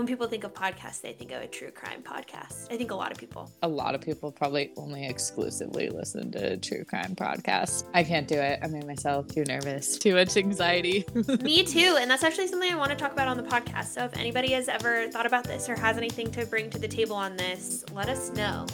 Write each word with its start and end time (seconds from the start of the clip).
when 0.00 0.06
people 0.06 0.26
think 0.26 0.44
of 0.44 0.54
podcasts, 0.54 1.02
they 1.02 1.12
think 1.12 1.30
of 1.30 1.42
a 1.42 1.46
true 1.46 1.70
crime 1.70 2.02
podcast. 2.02 2.72
I 2.72 2.78
think 2.78 2.90
a 2.90 2.94
lot 2.94 3.12
of 3.12 3.18
people. 3.18 3.52
A 3.60 3.68
lot 3.68 3.94
of 3.94 4.00
people 4.00 4.32
probably 4.32 4.72
only 4.78 5.06
exclusively 5.06 5.90
listen 5.90 6.32
to 6.32 6.56
true 6.56 6.84
crime 6.84 7.14
podcasts. 7.14 7.84
I 7.92 8.02
can't 8.02 8.26
do 8.26 8.36
it. 8.36 8.60
I 8.62 8.66
made 8.68 8.86
myself 8.86 9.28
too 9.28 9.44
nervous, 9.44 9.98
too 9.98 10.14
much 10.14 10.38
anxiety. 10.38 11.04
Me 11.42 11.64
too. 11.64 11.98
And 12.00 12.10
that's 12.10 12.24
actually 12.24 12.46
something 12.46 12.72
I 12.72 12.76
want 12.76 12.92
to 12.92 12.96
talk 12.96 13.12
about 13.12 13.28
on 13.28 13.36
the 13.36 13.42
podcast. 13.42 13.88
So 13.88 14.06
if 14.06 14.16
anybody 14.16 14.52
has 14.52 14.70
ever 14.70 15.08
thought 15.08 15.26
about 15.26 15.44
this 15.44 15.68
or 15.68 15.76
has 15.76 15.98
anything 15.98 16.30
to 16.32 16.46
bring 16.46 16.70
to 16.70 16.78
the 16.78 16.88
table 16.88 17.16
on 17.16 17.36
this, 17.36 17.84
let 17.92 18.08
us 18.08 18.30
know. 18.30 18.64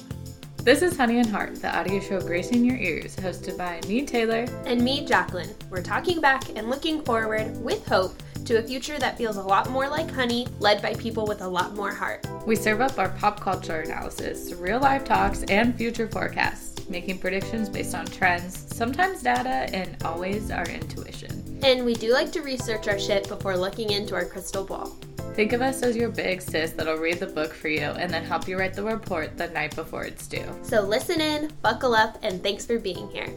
This 0.59 0.81
is 0.81 0.97
Honey 0.97 1.19
and 1.19 1.29
Heart, 1.29 1.61
the 1.61 1.77
audio 1.77 1.99
show 1.99 2.21
gracing 2.21 2.65
your 2.65 2.77
ears, 2.77 3.17
hosted 3.17 3.59
by 3.59 3.81
me, 3.89 4.07
Taylor. 4.07 4.47
And 4.65 4.81
me, 4.81 5.05
Jacqueline. 5.05 5.51
We're 5.71 5.83
talking 5.83 6.21
back 6.21 6.57
and 6.57 6.71
looking 6.71 7.03
forward 7.03 7.57
with 7.65 7.85
hope 7.89 8.15
to 8.47 8.59
a 8.59 8.63
future 8.63 8.99
that 8.99 9.19
feels 9.19 9.37
a 9.37 9.43
lot 9.43 9.71
more 9.71 9.89
like 9.89 10.11
honey, 10.11 10.47
led 10.61 10.81
by 10.81 10.95
people 10.95 11.27
with 11.27 11.43
a 11.43 11.49
lot 11.49 11.75
more 11.75 11.93
heart. 11.93 12.27
We 12.47 12.57
serve 12.57 12.81
up 12.81 12.99
our 12.99 13.09
pop 13.11 13.41
culture 13.41 13.81
analysis, 13.81 14.53
real 14.55 14.81
life 14.81 15.05
talks, 15.05 15.43
and 15.45 15.77
future 15.77 16.09
forecasts, 16.09 16.89
making 16.89 17.19
predictions 17.19 17.69
based 17.69 17.95
on 17.95 18.07
trends, 18.07 18.75
sometimes 18.75 19.23
data, 19.23 19.69
and 19.75 20.01
always 20.05 20.51
our 20.51 20.67
intuition. 20.67 21.61
And 21.63 21.85
we 21.85 21.95
do 21.95 22.13
like 22.13 22.31
to 22.33 22.43
research 22.43 22.87
our 22.87 22.99
shit 22.99 23.29
before 23.29 23.57
looking 23.57 23.91
into 23.91 24.15
our 24.15 24.25
crystal 24.25 24.65
ball. 24.65 24.97
Think 25.35 25.53
of 25.53 25.61
us 25.61 25.83
as 25.83 25.97
your 25.97 26.09
big 26.09 26.41
sis 26.41 26.71
that'll 26.71 26.97
read 26.97 27.19
the 27.19 27.27
book 27.27 27.53
for 27.53 27.69
you 27.69 27.81
and 27.81 28.11
then 28.11 28.25
help 28.25 28.49
you 28.49 28.59
write 28.59 28.75
the 28.75 28.83
report 28.83 29.37
the 29.37 29.49
night 29.49 29.75
before 29.75 30.05
it's 30.05 30.27
due. 30.27 30.47
So 30.63 30.81
listen 30.81 31.21
in, 31.21 31.53
buckle 31.61 31.95
up, 31.95 32.19
and 32.23 32.43
thanks 32.43 32.65
for 32.65 32.79
being 32.79 33.09
here. 33.11 33.29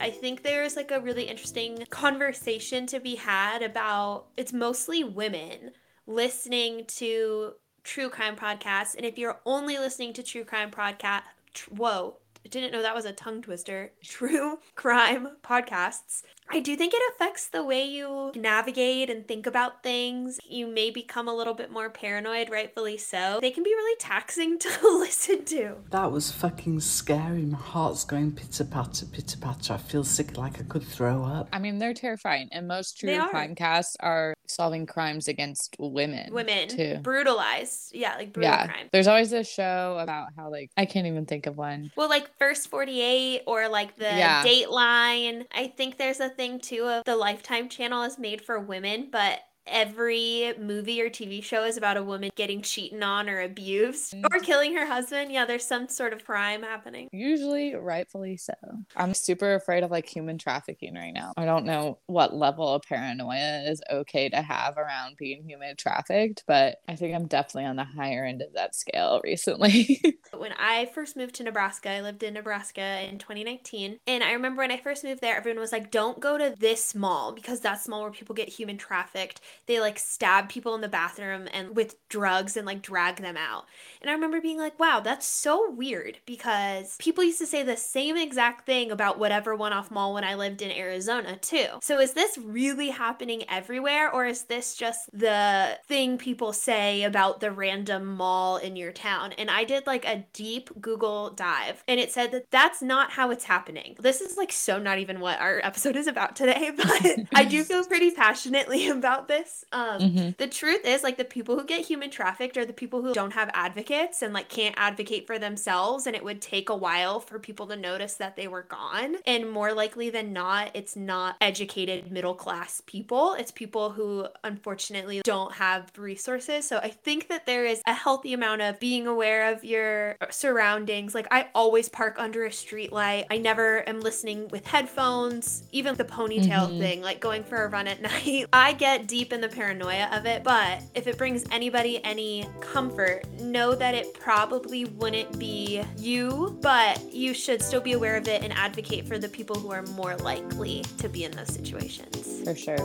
I 0.00 0.10
think 0.10 0.42
there's 0.42 0.76
like 0.76 0.90
a 0.90 1.00
really 1.00 1.24
interesting 1.24 1.84
conversation 1.90 2.86
to 2.86 3.00
be 3.00 3.16
had 3.16 3.62
about 3.62 4.26
it's 4.36 4.52
mostly 4.52 5.04
women 5.04 5.72
listening 6.06 6.84
to 6.86 7.52
true 7.84 8.08
crime 8.08 8.36
podcasts. 8.36 8.94
And 8.96 9.06
if 9.06 9.18
you're 9.18 9.40
only 9.46 9.78
listening 9.78 10.12
to 10.14 10.22
true 10.22 10.44
crime 10.44 10.70
podcast, 10.70 11.22
whoa, 11.70 12.18
didn't 12.50 12.72
know 12.72 12.82
that 12.82 12.94
was 12.94 13.04
a 13.04 13.12
tongue 13.12 13.42
twister. 13.42 13.92
True 14.04 14.58
crime 14.74 15.28
podcasts. 15.42 16.22
I 16.50 16.60
do 16.60 16.76
think 16.76 16.92
it 16.94 17.02
affects 17.14 17.48
the 17.48 17.64
way 17.64 17.84
you 17.84 18.32
navigate 18.36 19.10
and 19.10 19.26
think 19.26 19.46
about 19.46 19.82
things. 19.82 20.38
You 20.48 20.66
may 20.66 20.90
become 20.90 21.26
a 21.26 21.34
little 21.34 21.54
bit 21.54 21.70
more 21.70 21.90
paranoid, 21.90 22.50
rightfully 22.50 22.96
so. 22.98 23.38
They 23.40 23.50
can 23.50 23.64
be 23.64 23.70
really 23.74 23.96
taxing 23.98 24.58
to 24.60 24.68
listen 24.98 25.44
to. 25.46 25.76
That 25.90 26.12
was 26.12 26.30
fucking 26.30 26.80
scary. 26.80 27.42
My 27.42 27.58
heart's 27.58 28.04
going 28.04 28.32
pitter 28.32 28.64
patter, 28.64 29.06
pitter 29.06 29.38
patter. 29.38 29.74
I 29.74 29.78
feel 29.78 30.04
sick 30.04 30.36
like 30.36 30.60
I 30.60 30.64
could 30.64 30.84
throw 30.84 31.24
up. 31.24 31.48
I 31.52 31.58
mean, 31.58 31.78
they're 31.78 31.94
terrifying. 31.94 32.48
And 32.52 32.68
most 32.68 32.98
true 32.98 33.18
crime 33.30 33.54
casts 33.54 33.96
are 34.00 34.34
solving 34.46 34.86
crimes 34.86 35.28
against 35.28 35.76
women. 35.78 36.32
Women. 36.32 36.68
Too. 36.68 36.98
Brutalized. 37.02 37.94
Yeah, 37.94 38.16
like 38.16 38.32
brutal 38.32 38.52
yeah. 38.52 38.66
crime. 38.66 38.88
There's 38.92 39.08
always 39.08 39.32
a 39.32 39.44
show 39.44 39.98
about 40.00 40.28
how, 40.36 40.50
like, 40.50 40.70
I 40.76 40.84
can't 40.84 41.06
even 41.06 41.26
think 41.26 41.46
of 41.46 41.56
one. 41.56 41.90
Well, 41.96 42.08
like 42.08 42.30
First 42.38 42.68
48 42.68 43.42
or 43.46 43.68
like 43.68 43.96
the 43.96 44.04
Yeah. 44.04 44.44
Dateline. 44.44 45.46
I 45.52 45.68
think 45.68 45.96
there's 45.98 46.20
a 46.20 46.33
thing 46.36 46.58
too 46.58 46.84
of 46.84 47.04
the 47.04 47.16
Lifetime 47.16 47.68
channel 47.68 48.02
is 48.02 48.18
made 48.18 48.42
for 48.42 48.58
women, 48.58 49.08
but 49.10 49.40
every 49.66 50.54
movie 50.58 51.00
or 51.00 51.10
TV 51.10 51.42
show 51.42 51.64
is 51.64 51.76
about 51.76 51.96
a 51.96 52.02
woman 52.02 52.30
getting 52.34 52.62
cheated 52.62 53.02
on 53.02 53.28
or 53.28 53.40
abused 53.40 54.14
mm. 54.14 54.24
or 54.32 54.38
killing 54.40 54.74
her 54.74 54.86
husband. 54.86 55.32
Yeah, 55.32 55.44
there's 55.44 55.66
some 55.66 55.88
sort 55.88 56.12
of 56.12 56.24
crime 56.24 56.62
happening. 56.62 57.08
Usually, 57.12 57.74
rightfully 57.74 58.36
so. 58.36 58.54
I'm 58.96 59.14
super 59.14 59.54
afraid 59.54 59.84
of 59.84 59.90
like 59.90 60.08
human 60.08 60.38
trafficking 60.38 60.94
right 60.94 61.12
now. 61.12 61.32
I 61.36 61.44
don't 61.44 61.64
know 61.64 61.98
what 62.06 62.34
level 62.34 62.68
of 62.68 62.82
paranoia 62.82 63.62
is 63.68 63.82
okay 63.90 64.28
to 64.28 64.42
have 64.42 64.76
around 64.76 65.16
being 65.16 65.44
human 65.44 65.76
trafficked, 65.76 66.44
but 66.46 66.76
I 66.88 66.96
think 66.96 67.14
I'm 67.14 67.26
definitely 67.26 67.66
on 67.66 67.76
the 67.76 67.84
higher 67.84 68.24
end 68.24 68.42
of 68.42 68.52
that 68.54 68.74
scale 68.74 69.20
recently. 69.24 70.02
When 70.36 70.52
I 70.58 70.86
first 70.86 71.16
moved 71.16 71.36
to 71.36 71.44
Nebraska, 71.44 71.90
I 71.90 72.00
lived 72.00 72.22
in 72.22 72.34
Nebraska 72.34 73.06
in 73.08 73.18
2019. 73.18 74.00
And 74.06 74.24
I 74.24 74.32
remember 74.32 74.62
when 74.62 74.70
I 74.70 74.76
first 74.76 75.04
moved 75.04 75.20
there, 75.20 75.36
everyone 75.36 75.60
was 75.60 75.72
like, 75.72 75.90
don't 75.90 76.20
go 76.20 76.36
to 76.36 76.54
this 76.58 76.94
mall 76.94 77.32
because 77.32 77.60
that's 77.60 77.88
mall 77.88 78.02
where 78.02 78.10
people 78.10 78.34
get 78.34 78.48
human 78.48 78.76
trafficked. 78.76 79.40
They 79.66 79.80
like 79.80 79.98
stab 79.98 80.48
people 80.48 80.74
in 80.74 80.80
the 80.80 80.88
bathroom 80.88 81.48
and 81.52 81.74
with 81.74 81.96
drugs 82.08 82.56
and 82.56 82.66
like 82.66 82.82
drag 82.82 83.16
them 83.16 83.36
out. 83.36 83.64
And 84.00 84.10
I 84.10 84.14
remember 84.14 84.40
being 84.40 84.58
like, 84.58 84.78
wow, 84.78 85.00
that's 85.00 85.26
so 85.26 85.70
weird 85.70 86.18
because 86.26 86.96
people 86.98 87.24
used 87.24 87.38
to 87.38 87.46
say 87.46 87.62
the 87.62 87.76
same 87.76 88.16
exact 88.16 88.66
thing 88.66 88.90
about 88.90 89.18
whatever 89.18 89.54
one 89.54 89.72
off 89.72 89.90
mall 89.90 90.14
when 90.14 90.24
I 90.24 90.34
lived 90.34 90.62
in 90.62 90.70
Arizona 90.70 91.36
too. 91.36 91.66
So 91.80 91.98
is 91.98 92.12
this 92.12 92.38
really 92.38 92.90
happening 92.90 93.44
everywhere 93.48 94.10
or 94.10 94.26
is 94.26 94.44
this 94.44 94.74
just 94.74 95.10
the 95.12 95.78
thing 95.86 96.18
people 96.18 96.52
say 96.52 97.02
about 97.02 97.40
the 97.40 97.50
random 97.50 98.16
mall 98.16 98.56
in 98.56 98.76
your 98.76 98.92
town? 98.92 99.32
And 99.32 99.50
I 99.50 99.64
did 99.64 99.86
like 99.86 100.04
a 100.04 100.24
deep 100.32 100.70
Google 100.80 101.30
dive 101.30 101.82
and 101.88 101.98
it 101.98 102.12
said 102.12 102.32
that 102.32 102.50
that's 102.50 102.82
not 102.82 103.12
how 103.12 103.30
it's 103.30 103.44
happening. 103.44 103.96
This 103.98 104.20
is 104.20 104.36
like 104.36 104.52
so 104.52 104.78
not 104.78 104.98
even 104.98 105.20
what 105.20 105.40
our 105.40 105.60
episode 105.62 105.96
is 105.96 106.06
about 106.06 106.36
today, 106.36 106.70
but 106.76 107.26
I 107.34 107.44
do 107.44 107.64
feel 107.64 107.84
pretty 107.84 108.10
passionately 108.10 108.88
about 108.88 109.28
this. 109.28 109.43
Um, 109.72 110.00
Mhm. 110.00 110.36
The 110.36 110.46
truth 110.46 110.84
is, 110.84 111.02
like, 111.02 111.16
the 111.16 111.24
people 111.24 111.58
who 111.58 111.64
get 111.64 111.84
human 111.86 112.10
trafficked 112.10 112.56
are 112.56 112.64
the 112.64 112.72
people 112.72 113.02
who 113.02 113.12
don't 113.14 113.32
have 113.32 113.50
advocates 113.54 114.22
and 114.22 114.32
like 114.32 114.48
can't 114.48 114.74
advocate 114.78 115.26
for 115.26 115.38
themselves, 115.38 116.06
and 116.06 116.14
it 116.16 116.24
would 116.24 116.40
take 116.42 116.68
a 116.68 116.76
while 116.76 117.20
for 117.20 117.38
people 117.38 117.66
to 117.68 117.76
notice 117.76 118.14
that 118.14 118.36
they 118.36 118.48
were 118.48 118.62
gone. 118.62 119.16
And 119.26 119.50
more 119.50 119.72
likely 119.72 120.10
than 120.10 120.32
not, 120.32 120.70
it's 120.74 120.96
not 120.96 121.36
educated 121.40 122.10
middle 122.10 122.34
class 122.34 122.82
people. 122.86 123.34
It's 123.34 123.50
people 123.52 123.90
who 123.90 124.26
unfortunately 124.42 125.20
don't 125.24 125.52
have 125.54 125.90
resources. 125.96 126.66
So 126.66 126.78
I 126.78 126.88
think 126.90 127.28
that 127.28 127.46
there 127.46 127.64
is 127.64 127.82
a 127.86 127.92
healthy 127.94 128.32
amount 128.32 128.62
of 128.62 128.78
being 128.80 129.06
aware 129.06 129.52
of 129.52 129.64
your 129.64 130.16
surroundings. 130.30 131.14
Like 131.14 131.26
I 131.30 131.48
always 131.54 131.88
park 131.88 132.16
under 132.18 132.44
a 132.44 132.52
street 132.52 132.92
light. 132.92 133.26
I 133.30 133.38
never 133.38 133.88
am 133.88 134.00
listening 134.00 134.48
with 134.48 134.66
headphones. 134.66 135.62
Even 135.72 135.94
the 135.96 136.04
ponytail 136.04 136.70
Mhm. 136.70 136.78
thing, 136.78 137.02
like 137.02 137.20
going 137.20 137.44
for 137.44 137.64
a 137.64 137.68
run 137.68 137.86
at 137.86 138.00
night. 138.10 138.46
I 138.52 138.72
get 138.72 139.06
deep 139.06 139.32
in 139.34 139.40
the 139.40 139.48
paranoia 139.48 140.08
of 140.12 140.24
it, 140.24 140.42
but 140.42 140.82
if 140.94 141.06
it 141.06 141.18
brings 141.18 141.44
anybody 141.50 142.02
any 142.04 142.48
comfort, 142.60 143.28
know 143.40 143.74
that 143.74 143.94
it 143.94 144.14
probably 144.14 144.86
wouldn't 144.86 145.38
be 145.38 145.82
you, 145.98 146.56
but 146.62 147.02
you 147.12 147.34
should 147.34 147.60
still 147.60 147.80
be 147.80 147.92
aware 147.92 148.16
of 148.16 148.28
it 148.28 148.42
and 148.42 148.52
advocate 148.54 149.06
for 149.06 149.18
the 149.18 149.28
people 149.28 149.56
who 149.56 149.70
are 149.72 149.82
more 149.88 150.16
likely 150.16 150.82
to 150.98 151.08
be 151.08 151.24
in 151.24 151.32
those 151.32 151.52
situations. 151.52 152.42
For 152.44 152.54
sure. 152.54 152.78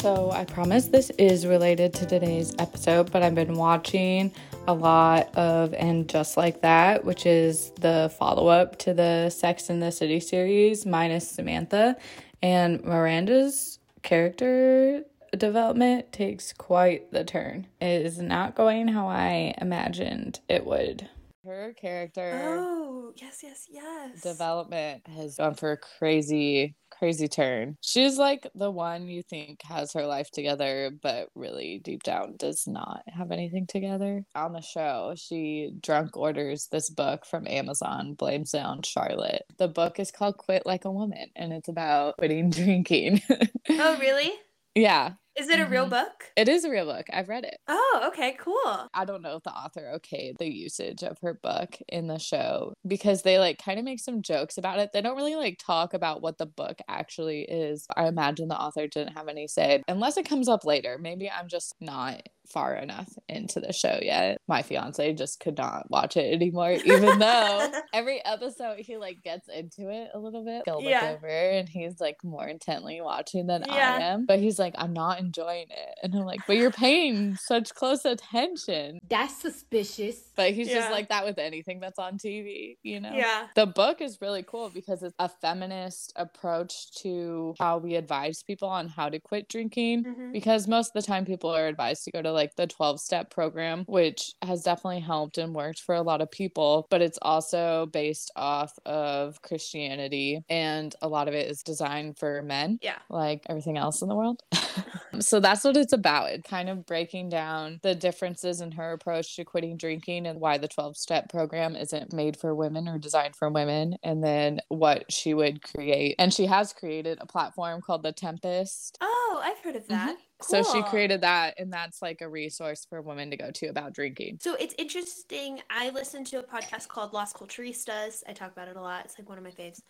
So, 0.00 0.30
I 0.32 0.44
promise 0.44 0.88
this 0.88 1.10
is 1.10 1.46
related 1.46 1.94
to 1.94 2.06
today's 2.06 2.54
episode, 2.58 3.10
but 3.12 3.22
I've 3.22 3.36
been 3.36 3.54
watching 3.54 4.32
a 4.66 4.74
lot 4.74 5.34
of 5.36 5.74
And 5.74 6.08
Just 6.08 6.36
Like 6.36 6.60
That, 6.62 7.04
which 7.04 7.24
is 7.24 7.70
the 7.80 8.12
follow 8.18 8.48
up 8.48 8.78
to 8.80 8.94
the 8.94 9.30
Sex 9.30 9.70
in 9.70 9.80
the 9.80 9.92
City 9.92 10.20
series, 10.20 10.84
minus 10.84 11.28
Samantha. 11.28 11.96
And 12.42 12.82
Miranda's 12.84 13.78
character 14.02 15.04
development 15.36 16.12
takes 16.12 16.52
quite 16.52 17.10
the 17.12 17.24
turn. 17.24 17.66
It 17.80 18.04
is 18.04 18.18
not 18.18 18.54
going 18.54 18.88
how 18.88 19.06
I 19.08 19.54
imagined 19.58 20.40
it 20.48 20.66
would. 20.66 21.08
Her 21.44 21.72
character 21.72 22.56
Oh, 22.58 23.12
yes, 23.16 23.40
yes, 23.42 23.66
yes. 23.70 24.20
development 24.20 25.06
has 25.08 25.36
gone 25.36 25.54
for 25.54 25.72
a 25.72 25.76
crazy 25.76 26.74
crazy 27.02 27.26
turn. 27.26 27.76
She's 27.80 28.16
like 28.16 28.46
the 28.54 28.70
one 28.70 29.08
you 29.08 29.24
think 29.24 29.60
has 29.64 29.92
her 29.94 30.06
life 30.06 30.30
together 30.30 30.92
but 31.02 31.30
really 31.34 31.80
deep 31.82 32.04
down 32.04 32.36
does 32.36 32.68
not 32.68 33.02
have 33.08 33.32
anything 33.32 33.66
together. 33.66 34.24
On 34.36 34.52
the 34.52 34.60
show 34.60 35.14
she 35.16 35.72
drunk 35.80 36.16
orders 36.16 36.68
this 36.70 36.90
book 36.90 37.26
from 37.26 37.48
amazon 37.48 38.14
blames 38.14 38.54
it 38.54 38.62
on 38.64 38.82
charlotte. 38.82 39.42
The 39.58 39.66
book 39.66 39.98
is 39.98 40.12
called 40.12 40.36
quit 40.36 40.64
like 40.64 40.84
a 40.84 40.92
woman 40.92 41.26
and 41.34 41.52
it's 41.52 41.68
about 41.68 42.18
quitting 42.18 42.50
drinking. 42.50 43.20
Oh, 43.68 43.98
really? 43.98 44.30
yeah 44.76 45.14
Is 45.36 45.48
it 45.48 45.58
a 45.60 45.66
real 45.66 45.86
Mhm. 45.86 45.90
book? 45.90 46.30
it 46.36 46.48
is 46.48 46.64
a 46.64 46.70
real 46.70 46.86
book 46.86 47.06
i've 47.12 47.28
read 47.28 47.44
it 47.44 47.58
Oh, 47.68 48.04
okay, 48.08 48.32
cool. 48.38 48.88
I 48.94 49.04
don't 49.04 49.22
know 49.22 49.36
if 49.36 49.42
the 49.42 49.50
author 49.52 49.92
okayed 49.98 50.38
the 50.38 50.50
usage 50.52 51.02
of 51.02 51.18
her 51.22 51.34
book 51.34 51.76
in 51.88 52.06
the 52.06 52.18
show 52.18 52.72
because 52.86 53.22
they 53.22 53.38
like 53.38 53.58
kind 53.62 53.78
of 53.78 53.84
make 53.84 54.00
some 54.00 54.22
jokes 54.22 54.56
about 54.58 54.78
it. 54.78 54.90
They 54.92 55.00
don't 55.02 55.16
really 55.16 55.34
like 55.36 55.58
talk 55.58 55.94
about 55.94 56.22
what 56.22 56.38
the 56.38 56.46
book 56.46 56.78
actually 56.88 57.42
is. 57.42 57.86
I 57.96 58.06
imagine 58.06 58.48
the 58.48 58.58
author 58.60 58.86
didn't 58.86 59.16
have 59.16 59.28
any 59.28 59.46
say 59.46 59.82
unless 59.88 60.16
it 60.16 60.28
comes 60.28 60.48
up 60.48 60.64
later. 60.64 60.98
Maybe 60.98 61.30
I'm 61.30 61.48
just 61.48 61.74
not 61.80 62.22
far 62.46 62.74
enough 62.74 63.08
into 63.28 63.60
the 63.60 63.72
show 63.72 63.98
yet. 64.02 64.38
My 64.48 64.62
fiance 64.62 65.12
just 65.14 65.40
could 65.40 65.56
not 65.56 65.90
watch 65.90 66.16
it 66.16 66.32
anymore, 66.34 66.72
even 66.72 67.18
though 67.18 67.72
every 67.94 68.24
episode 68.24 68.78
he 68.78 68.96
like 68.96 69.22
gets 69.22 69.48
into 69.48 69.88
it 69.90 70.10
a 70.14 70.18
little 70.18 70.44
bit. 70.44 70.62
He'll 70.66 70.76
look 70.82 70.84
Yeah. 70.90 71.14
over 71.16 71.26
and 71.28 71.68
he's 71.68 72.00
like 72.00 72.16
more 72.24 72.46
intently 72.46 73.00
watching 73.00 73.46
than 73.46 73.64
Yeah. 73.66 73.96
I 73.98 74.02
am. 74.02 74.26
But 74.26 74.40
he's 74.40 74.58
like, 74.58 74.74
I'm 74.76 74.92
not 74.92 75.20
enjoying 75.20 75.66
it. 75.70 75.94
And 76.02 76.14
I'm 76.14 76.24
like, 76.24 76.40
but 76.46 76.56
you're 76.56 76.70
paying 76.70 77.36
such 77.36 77.74
close 77.74 78.04
attention. 78.04 78.98
That's 79.08 79.34
suspicious. 79.40 80.16
But 80.36 80.52
he's 80.52 80.68
Yeah. 80.68 80.74
just 80.76 80.90
like 80.90 81.08
that 81.08 81.24
with 81.24 81.38
anything 81.38 81.80
that's 81.80 81.98
on 81.98 82.18
TV, 82.18 82.76
you 82.82 83.00
know? 83.00 83.12
Yeah. 83.12 83.46
The 83.54 83.66
book 83.66 84.00
is 84.00 84.18
really 84.20 84.42
cool 84.42 84.70
because 84.70 85.02
it's 85.02 85.14
a 85.18 85.28
feminist 85.28 86.12
approach 86.16 86.90
to 87.02 87.54
how 87.58 87.78
we 87.78 87.94
advise 87.96 88.42
people 88.42 88.68
on 88.68 88.88
how 88.88 89.08
to 89.08 89.18
quit 89.18 89.48
drinking. 89.48 90.04
Mhm. 90.04 90.32
Because 90.32 90.66
most 90.68 90.88
of 90.94 91.02
the 91.02 91.06
time, 91.06 91.24
people 91.24 91.50
are 91.50 91.66
advised 91.66 92.04
to 92.04 92.10
go 92.10 92.22
to 92.22 92.31
like 92.32 92.56
the 92.56 92.66
12 92.66 93.00
step 93.00 93.30
program, 93.30 93.84
which 93.86 94.32
has 94.42 94.62
definitely 94.62 95.00
helped 95.00 95.38
and 95.38 95.54
worked 95.54 95.80
for 95.80 95.94
a 95.94 96.02
lot 96.02 96.20
of 96.20 96.30
people. 96.30 96.86
But 96.90 97.02
it's 97.02 97.18
also 97.22 97.86
based 97.92 98.30
off 98.36 98.78
of 98.86 99.40
Christianity, 99.42 100.42
and 100.48 100.94
a 101.02 101.08
lot 101.08 101.28
of 101.28 101.34
it 101.34 101.50
is 101.50 101.62
designed 101.62 102.18
for 102.18 102.42
men 102.42 102.78
Yeah. 102.82 102.98
like 103.08 103.42
everything 103.48 103.76
else 103.78 104.02
in 104.02 104.08
the 104.08 104.14
world. 104.16 104.42
so 105.20 105.40
that's 105.40 105.64
what 105.64 105.76
it's 105.76 105.92
about. 105.92 106.30
It 106.30 106.44
kind 106.44 106.68
of 106.68 106.86
breaking 106.86 107.28
down 107.28 107.80
the 107.82 107.94
differences 107.94 108.60
in 108.60 108.72
her 108.72 108.92
approach 108.92 109.36
to 109.36 109.44
quitting 109.44 109.76
drinking 109.76 110.26
and 110.26 110.40
why 110.40 110.58
the 110.58 110.68
12 110.68 110.96
step 110.96 111.28
program 111.28 111.76
isn't 111.76 112.12
made 112.12 112.36
for 112.36 112.54
women 112.54 112.88
or 112.88 112.98
designed 112.98 113.36
for 113.36 113.48
women, 113.50 113.96
and 114.02 114.22
then 114.22 114.60
what 114.68 115.10
she 115.12 115.34
would 115.34 115.62
create. 115.62 116.14
And 116.18 116.32
she 116.32 116.46
has 116.46 116.72
created 116.72 117.18
a 117.20 117.26
platform 117.26 117.80
called 117.80 118.02
The 118.02 118.12
Tempest. 118.12 118.98
Oh, 119.00 119.21
Oh, 119.34 119.40
I've 119.42 119.58
heard 119.60 119.76
of 119.76 119.84
mm-hmm. 119.84 119.94
that. 119.94 120.16
So 120.42 120.62
she 120.62 120.82
created 120.82 121.20
that, 121.22 121.54
and 121.58 121.72
that's 121.72 122.02
like 122.02 122.20
a 122.20 122.28
resource 122.28 122.86
for 122.88 123.00
women 123.00 123.30
to 123.30 123.36
go 123.36 123.50
to 123.50 123.66
about 123.66 123.92
drinking. 123.92 124.38
So 124.40 124.54
it's 124.54 124.74
interesting. 124.78 125.60
I 125.70 125.90
listened 125.90 126.26
to 126.28 126.40
a 126.40 126.42
podcast 126.42 126.88
called 126.88 127.12
Las 127.12 127.32
Culturistas. 127.32 128.22
I 128.28 128.32
talk 128.32 128.52
about 128.52 128.68
it 128.68 128.76
a 128.76 128.80
lot. 128.80 129.04
It's 129.04 129.18
like 129.18 129.28
one 129.28 129.38
of 129.38 129.44
my 129.44 129.50
faves. 129.50 129.80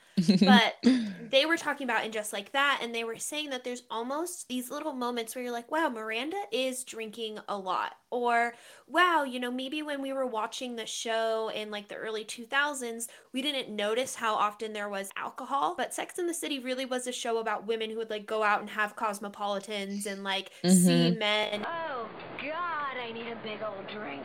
But 0.41 0.75
they 1.31 1.47
were 1.47 1.56
talking 1.56 1.85
about 1.85 2.05
and 2.05 2.12
just 2.12 2.33
like 2.33 2.53
that, 2.53 2.81
and 2.83 2.94
they 2.94 3.05
were 3.05 3.17
saying 3.17 3.50
that 3.50 3.65
there's 3.65 3.83
almost 3.91 4.49
these 4.49 4.71
little 4.71 4.93
moments 4.93 5.35
where 5.35 5.43
you're 5.43 5.53
like, 5.53 5.71
wow, 5.71 5.89
Miranda 5.89 6.41
is 6.53 6.85
drinking 6.85 7.39
a 7.49 7.56
lot. 7.56 7.93
Or, 8.11 8.53
wow, 8.87 9.25
you 9.25 9.41
know, 9.41 9.50
maybe 9.50 9.83
when 9.83 10.03
we 10.03 10.12
were 10.12 10.27
watching 10.27 10.77
the 10.77 10.85
show 10.85 11.50
in 11.55 11.71
like 11.71 11.89
the 11.89 11.94
early 11.94 12.27
2000s, 12.27 13.06
we 13.33 13.41
didn't 13.41 13.75
notice 13.75 14.15
how 14.15 14.35
often 14.35 14.75
there 14.75 14.91
was 14.91 15.09
alcohol. 15.17 15.75
But 15.77 15.94
Sex 15.94 16.19
in 16.19 16.27
the 16.27 16.35
City 16.35 16.59
really 16.59 16.85
was 16.85 17.06
a 17.06 17.12
show 17.12 17.39
about 17.39 17.67
women 17.67 17.89
who 17.89 17.97
would 17.97 18.11
like 18.11 18.27
go 18.27 18.43
out 18.43 18.61
and 18.61 18.69
have 18.69 18.97
cosmopolitans 19.37 20.06
and 20.06 20.25
like 20.25 20.50
see 20.67 21.11
men 21.19 21.64
Oh, 21.67 22.08
God, 22.38 22.96
I 23.00 23.12
need 23.12 23.29
a 23.29 23.37
big 23.37 23.61
old 23.62 23.87
drink. 23.88 24.23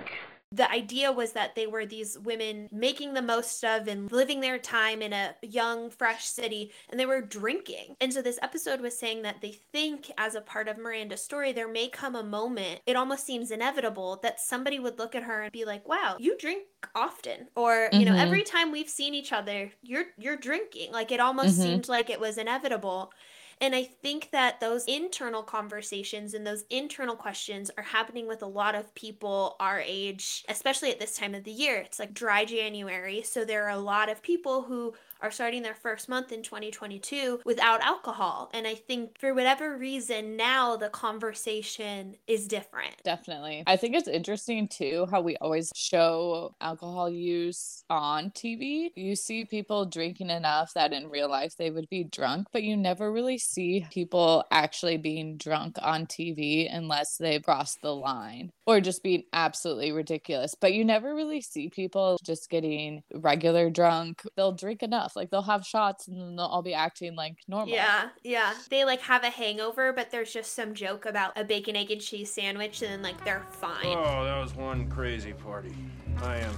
the 0.54 0.70
idea 0.72 1.12
was 1.12 1.34
that 1.34 1.56
they 1.56 1.68
were 1.68 1.86
these 1.86 2.18
women 2.20 2.70
making 2.72 3.14
the 3.14 3.22
most 3.22 3.66
of 3.66 3.86
and 3.90 4.10
living 4.14 4.40
their 4.40 4.58
time 4.58 5.02
in 5.02 5.12
a 5.12 5.36
young, 5.42 5.90
fresh 5.90 6.24
city, 6.26 6.72
and 6.90 6.98
they 6.98 7.06
were 7.06 7.20
drinking. 7.22 7.98
And 8.00 8.14
so 8.14 8.22
this 8.22 8.40
episode 8.42 8.80
was 8.80 8.98
saying 8.98 9.24
that 9.24 9.42
they 9.42 9.52
think, 9.74 10.10
as 10.18 10.36
a 10.36 10.42
part 10.42 10.70
of 10.70 10.78
Miranda's 10.78 11.22
story, 11.22 11.52
there 11.52 11.68
may 11.68 11.90
come 11.90 12.16
a 12.16 12.24
moment, 12.24 12.80
it 12.86 12.96
almost 12.96 13.26
seems 13.26 13.52
inevitable, 13.52 14.20
that 14.24 14.40
somebody 14.40 14.80
would 14.80 14.98
look 14.98 15.16
at 15.16 15.24
her 15.24 15.42
and 15.44 15.52
be 15.52 15.66
like, 15.66 15.86
wow, 15.88 16.16
you 16.18 16.38
drink 16.38 16.64
often. 16.96 17.50
Or, 17.58 17.90
you 17.92 18.06
know, 18.06 18.14
Mhm. 18.14 18.22
every 18.22 18.44
time 18.44 18.72
we've 18.72 18.90
seen 18.90 19.14
each 19.14 19.34
other, 19.34 19.74
you're 19.84 20.06
you're 20.18 20.38
drinking. 20.38 20.94
Like 20.94 21.12
it 21.12 21.20
almost 21.20 21.60
Mhm. 21.60 21.64
seemed 21.64 21.90
like 21.90 22.10
it 22.10 22.22
was 22.22 22.38
inevitable. 22.38 23.12
And 23.60 23.74
I 23.74 23.84
think 23.84 24.30
that 24.32 24.60
those 24.60 24.86
internal 24.86 25.42
conversations 25.42 26.34
and 26.34 26.46
those 26.46 26.66
internal 26.70 27.16
questions 27.16 27.72
are 27.78 27.84
happening 27.84 28.28
with 28.28 28.44
a 28.44 28.48
lot 28.48 28.76
of 28.76 28.94
people 28.94 29.56
our 29.60 29.80
age, 29.80 30.46
especially 30.48 30.92
at 30.92 31.00
this 31.00 31.16
time 31.18 31.34
of 31.34 31.44
the 31.44 31.52
year. 31.52 31.78
It's 31.78 31.98
like 31.98 32.14
dry 32.14 32.46
January. 32.46 33.24
So 33.24 33.44
there 33.44 33.66
are 33.66 33.72
a 33.72 33.80
lot 33.80 34.10
of 34.10 34.22
people 34.22 34.64
who 34.64 34.94
are 35.22 35.32
starting 35.32 35.64
their 35.64 35.74
first 35.74 36.10
month 36.10 36.32
in 36.32 36.44
2022 36.44 37.42
without 37.46 37.82
alcohol. 37.82 38.50
And 38.54 38.68
I 38.68 38.76
think 38.76 39.20
for 39.20 39.34
whatever 39.34 39.78
reason, 39.78 40.38
now 40.38 40.76
the 40.76 40.90
conversation 40.90 42.16
is 42.28 42.48
different. 42.48 42.96
Definitely. 43.04 43.64
I 43.68 43.76
think 43.78 43.96
it's 43.96 44.08
interesting 44.08 44.68
too 44.68 45.08
how 45.10 45.22
we 45.22 45.38
always 45.38 45.72
show 45.76 46.56
alcohol 46.62 47.10
use 47.10 47.84
on 47.90 48.32
TV. 48.32 48.90
You 48.96 49.16
see 49.16 49.46
people 49.46 49.86
drinking 49.86 50.30
enough 50.30 50.74
that 50.74 50.94
in 50.94 51.10
real 51.10 51.30
life 51.30 51.56
they 51.58 51.72
would 51.72 51.90
be 51.90 52.04
drunk, 52.04 52.48
but 52.52 52.64
you 52.64 52.78
never 52.78 53.12
really 53.12 53.38
see 53.38 53.86
people 53.92 54.44
actually 54.52 54.98
being 54.98 55.38
drunk 55.38 55.78
on 55.82 56.06
TV 56.06 56.68
unless 56.74 57.18
they 57.18 57.40
cross 57.40 57.78
the 57.82 57.96
line 57.96 58.52
or 58.66 58.82
just 58.82 59.04
being 59.04 59.24
absolutely 59.34 59.92
ridiculous. 59.92 60.56
But 60.60 60.74
you 60.74 60.84
never 60.84 61.16
really 61.16 61.42
see 61.42 61.70
people 61.70 62.18
just 62.24 62.50
getting 62.50 63.02
regular 63.14 63.70
drunk. 63.70 64.22
They'll 64.36 64.52
drink 64.52 64.84
enough, 64.84 65.07
like 65.16 65.30
they'll 65.30 65.42
have 65.42 65.66
shots 65.66 66.08
and 66.08 66.18
then 66.20 66.36
they'll 66.36 66.46
all 66.46 66.62
be 66.62 66.74
acting 66.74 67.16
like 67.16 67.38
normal. 67.48 67.74
Yeah, 67.74 68.10
yeah. 68.24 68.54
They 68.70 68.84
like 68.86 69.02
have 69.02 69.24
a 69.24 69.30
hangover, 69.30 69.94
but 69.94 70.12
there's 70.12 70.34
just 70.34 70.54
some 70.54 70.74
joke 70.74 71.06
about 71.06 71.34
a 71.38 71.44
bacon, 71.44 71.76
egg, 71.76 71.92
and 71.92 72.02
cheese 72.02 72.32
sandwich, 72.34 72.82
and 72.82 72.92
then 72.92 73.02
like 73.02 73.24
they're 73.24 73.46
fine. 73.52 73.86
Oh, 73.86 74.24
that 74.26 74.40
was 74.42 74.54
one 74.56 74.90
crazy 74.90 75.34
party. 75.34 75.74
I 76.22 76.38
am 76.38 76.54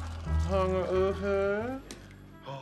hungover. 0.50 1.82